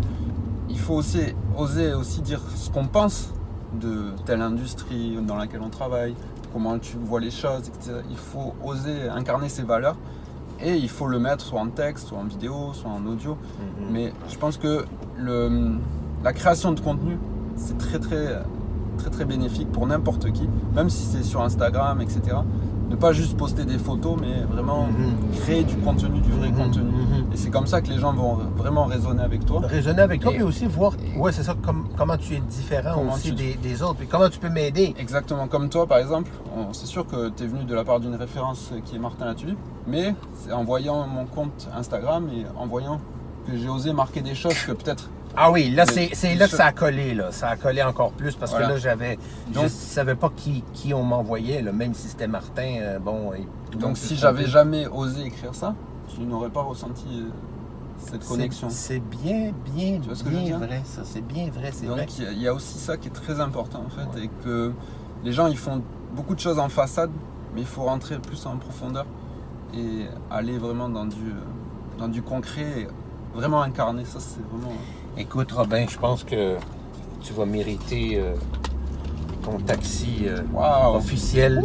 il 0.69 0.79
faut 0.79 0.95
aussi 0.95 1.19
oser 1.55 1.93
aussi 1.93 2.21
dire 2.21 2.41
ce 2.55 2.69
qu'on 2.71 2.87
pense 2.87 3.31
de 3.79 4.13
telle 4.25 4.41
industrie 4.41 5.17
dans 5.27 5.35
laquelle 5.35 5.61
on 5.63 5.69
travaille, 5.69 6.15
comment 6.57 6.79
tu 6.79 6.97
vois 6.97 7.19
les 7.19 7.29
choses, 7.29 7.67
etc. 7.67 7.97
Il 8.09 8.17
faut 8.17 8.55
oser 8.63 9.09
incarner 9.09 9.47
ses 9.47 9.61
valeurs 9.61 9.95
et 10.59 10.75
il 10.75 10.89
faut 10.89 11.07
le 11.07 11.19
mettre 11.19 11.45
soit 11.45 11.59
en 11.59 11.67
texte, 11.67 12.07
soit 12.07 12.17
en 12.17 12.23
vidéo, 12.23 12.73
soit 12.73 12.89
en 12.89 13.05
audio. 13.05 13.33
Mhm. 13.35 13.87
Mais 13.91 14.13
je 14.27 14.37
pense 14.37 14.57
que 14.57 14.85
le, 15.19 15.75
la 16.23 16.33
création 16.33 16.71
de 16.71 16.79
contenu, 16.79 17.19
c'est 17.55 17.77
très 17.77 17.99
très 17.99 18.41
très 18.97 19.11
très 19.11 19.25
bénéfique 19.25 19.71
pour 19.71 19.85
n'importe 19.85 20.31
qui, 20.31 20.49
même 20.73 20.89
si 20.89 21.05
c'est 21.05 21.21
sur 21.21 21.43
Instagram, 21.43 22.01
etc. 22.01 22.37
Ne 22.89 22.95
pas 22.95 23.11
juste 23.11 23.35
poster 23.35 23.65
des 23.65 23.77
photos, 23.77 24.15
mais 24.19 24.43
vraiment 24.49 24.87
Mhm. 24.87 25.39
créer 25.41 25.63
du 25.63 25.75
contenu, 25.77 26.21
du 26.21 26.31
vrai 26.31 26.49
Mhm, 26.49 26.55
contenu. 26.57 26.83
mhm. 26.91 27.33
Et 27.33 27.37
c'est 27.37 27.49
comme 27.49 27.67
ça 27.67 27.81
que 27.81 27.89
les 27.89 27.99
gens 27.99 28.13
vont 28.13 28.35
vraiment 28.55 28.85
raisonner 28.85 29.21
avec 29.21 29.45
toi. 29.45 29.61
Raisonner 29.65 30.01
avec 30.01 30.21
toi, 30.21 30.31
Et- 30.31 30.35
puis 30.35 30.43
aussi 30.43 30.65
voir, 30.67 30.93
ouais, 31.17 31.31
c'est 31.33 31.43
ça, 31.43 31.53
comme, 31.65 31.89
comment 31.97 32.15
tu 32.15 32.35
es 32.35 32.39
différent 32.39 33.03
aussi 33.13 33.29
tu- 33.29 33.35
des, 33.35 33.53
des 33.55 33.83
autres, 33.83 33.95
puis 33.95 34.07
comment 34.07 34.29
tu 34.29 34.39
peux 34.39 34.47
m'aider. 34.49 34.95
Exactement 34.97 35.47
comme 35.47 35.67
toi, 35.69 35.85
par 35.85 35.97
exemple. 35.97 36.31
C'est 36.71 36.85
sûr 36.87 37.05
que 37.05 37.29
tu 37.29 37.43
es 37.43 37.47
venu 37.47 37.65
de 37.65 37.75
la 37.75 37.83
part 37.83 37.99
d'une 37.99 38.15
référence 38.15 38.71
qui 38.85 38.95
est 38.95 38.99
Martin 38.99 39.25
Latulipe, 39.25 39.59
mais 39.85 40.15
c'est 40.33 40.53
en 40.53 40.63
voyant 40.63 41.05
mon 41.07 41.25
compte 41.25 41.67
Instagram 41.77 42.29
et 42.33 42.45
en 42.57 42.67
voyant 42.67 42.99
que 43.45 43.57
j'ai 43.57 43.67
osé 43.69 43.91
marquer 43.93 44.21
des 44.21 44.33
choses 44.35 44.55
que 44.65 44.71
peut-être 44.71 45.09
Ah 45.39 45.51
oui, 45.51 45.69
là, 45.69 45.85
c'est 45.85 46.35
là 46.35 46.47
que 46.47 46.55
ça 46.55 46.65
a 46.65 46.71
collé, 46.71 47.13
là. 47.13 47.31
Ça 47.31 47.49
a 47.49 47.55
collé 47.57 47.83
encore 47.83 48.11
plus 48.11 48.35
parce 48.35 48.51
Voilà. 48.51 48.65
que 48.67 48.71
là, 48.73 48.77
j'avais. 48.79 49.19
Je 49.49 49.53
Donc- 49.59 49.69
savais 49.69 50.15
pas 50.15 50.31
qui, 50.35 50.63
qui 50.73 50.93
on 50.95 51.03
m'envoyait, 51.03 51.61
même 51.61 51.93
si 51.93 52.07
c'était 52.07 52.27
Martin. 52.27 52.77
euh, 52.81 52.97
bon, 52.99 53.33
et 53.33 53.47
tout 53.71 53.77
Donc 53.77 53.97
si 53.97 54.15
j'avais 54.15 54.47
jamais 54.47 54.87
osé 54.87 55.25
écrire 55.25 55.53
ça, 55.53 55.75
tu 56.07 56.21
n'aurais 56.21 56.49
pas 56.49 56.63
ressenti 56.63 57.05
euh, 57.11 57.29
cette 57.97 58.25
connexion. 58.27 58.67
C'est 58.71 58.99
bien, 58.99 59.51
bien, 59.75 59.99
Tu 59.99 60.07
vois 60.07 60.15
ce 60.15 60.23
que 60.23 60.29
je 60.31 60.35
veux 60.35 60.41
bien 60.41 60.57
dire? 60.57 60.67
vrai, 60.67 60.81
ça. 60.85 61.01
C'est 61.03 61.21
bien 61.21 61.49
vrai, 61.51 61.69
c'est 61.71 61.85
vrai. 61.85 61.99
Donc 62.01 62.17
il 62.17 62.23
y 62.23 62.27
a- 62.27 62.31
il 62.31 62.41
y, 62.41 62.47
a 62.47 62.53
aussi 62.55 62.79
ça 62.79 62.97
qui 62.97 63.07
est 63.09 63.11
très 63.11 63.39
important 63.39 63.83
en 63.85 63.89
fait, 63.89 64.19
Ouais. 64.19 64.25
et 64.25 64.29
que 64.43 64.71
les 65.23 65.31
gens 65.33 65.45
ils 65.47 65.57
font 65.57 65.83
beaucoup 66.15 66.33
de 66.33 66.39
choses 66.39 66.57
en 66.57 66.69
façade, 66.69 67.11
mais 67.53 67.61
il 67.61 67.67
faut 67.67 67.83
rentrer 67.83 68.17
plus 68.17 68.43
en 68.47 68.57
profondeur 68.57 69.05
et 69.75 70.07
aller 70.31 70.57
vraiment 70.57 70.89
dans 70.89 71.05
du, 71.05 71.15
euh, 71.29 71.99
dans 71.99 72.07
du 72.07 72.23
concret, 72.23 72.81
et 72.81 72.87
vraiment 73.35 73.61
incarner. 73.61 74.03
Ça 74.05 74.19
c'est 74.19 74.41
vraiment. 74.51 74.73
Écoute, 75.19 75.51
Robin, 75.51 75.85
je 75.89 75.97
pense 75.97 76.23
que 76.23 76.57
tu 77.21 77.33
vas 77.33 77.45
mériter 77.45 78.19
euh, 78.19 78.35
ton 79.43 79.57
taxi 79.57 80.27
euh, 80.27 80.41
officiel. 80.93 81.63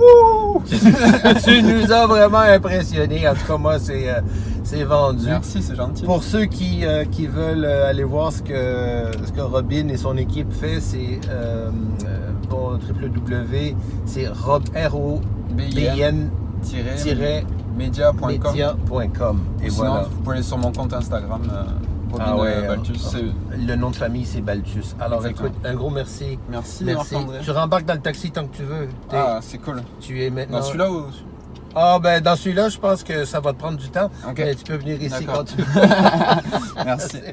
tu 1.45 1.62
nous 1.62 1.93
as 1.93 2.07
vraiment 2.07 2.38
impressionnés. 2.38 3.29
En 3.29 3.35
tout 3.35 3.47
cas, 3.47 3.59
moi, 3.59 3.79
c'est 3.79 4.09
euh, 4.09 4.21
c'est 4.65 4.85
vendu. 4.85 5.27
Merci, 5.27 5.62
c'est 5.62 5.77
gentil. 5.77 6.03
Pour 6.05 6.23
ceux 6.23 6.47
qui, 6.47 6.85
qui 7.11 7.27
veulent 7.27 7.67
aller 7.67 8.05
voir 8.05 8.33
ce 8.33 8.41
que, 8.41 9.11
ce 9.27 9.33
que 9.33 9.43
Robin 9.43 9.88
et 9.88 9.99
son 9.99 10.17
équipe 10.17 10.51
fait, 10.51 10.81
c'est 10.81 11.21
bon, 12.49 12.79
www, 12.79 13.77
c'est 14.07 14.29
rob, 14.29 14.62
media.com. 17.77 19.41
Et 19.62 19.69
Sinon, 19.69 19.87
voilà. 19.88 20.03
vous 20.05 20.21
pouvez 20.23 20.37
aller 20.37 20.43
sur 20.43 20.57
mon 20.57 20.73
compte 20.73 20.95
Instagram, 20.95 21.43
Robin 22.12 22.25
Ah 22.27 22.37
ouais, 22.37 22.51
euh, 22.68 22.77
C'est- 22.96 23.57
Le 23.66 23.75
nom 23.77 23.90
de 23.90 23.96
famille, 23.96 24.25
c'est 24.27 24.40
Baltus. 24.40 24.94
Alors 25.01 25.20
Exactement. 25.20 25.48
écoute, 25.48 25.66
un 25.66 25.75
gros 25.75 25.90
merci. 25.90 26.38
Merci, 26.48 26.85
Merci. 26.85 27.16
Tu 27.42 27.51
rembarques 27.51 27.85
dans 27.85 27.94
le 27.94 28.01
taxi 28.01 28.31
tant 28.31 28.46
que 28.46 28.57
tu 28.57 28.62
veux. 28.62 28.88
Ah, 29.12 29.38
c'est 29.42 29.59
cool. 29.59 29.83
Tu 30.01 30.22
es 30.22 30.31
maintenant. 30.31 30.59
Dans 30.59 30.64
celui-là 30.64 30.90
ou. 30.90 31.07
Ah, 31.75 31.98
ben 32.03 32.20
dans 32.20 32.37
celui-là, 32.37 32.68
je 32.68 32.79
pense 32.79 33.03
que 33.03 33.25
ça 33.25 33.40
va 33.40 33.53
te 33.55 33.59
prendre 33.59 33.79
du 33.79 33.88
temps. 33.88 34.11
Ok. 34.29 34.35
Mais 34.38 34.55
tu 34.55 34.64
peux 34.64 34.77
venir 34.77 35.03
ici 35.03 35.25
D'accord. 35.25 35.37
quand 35.38 35.44
tu 35.44 35.57
veux. 35.62 36.85
Merci. 36.85 37.18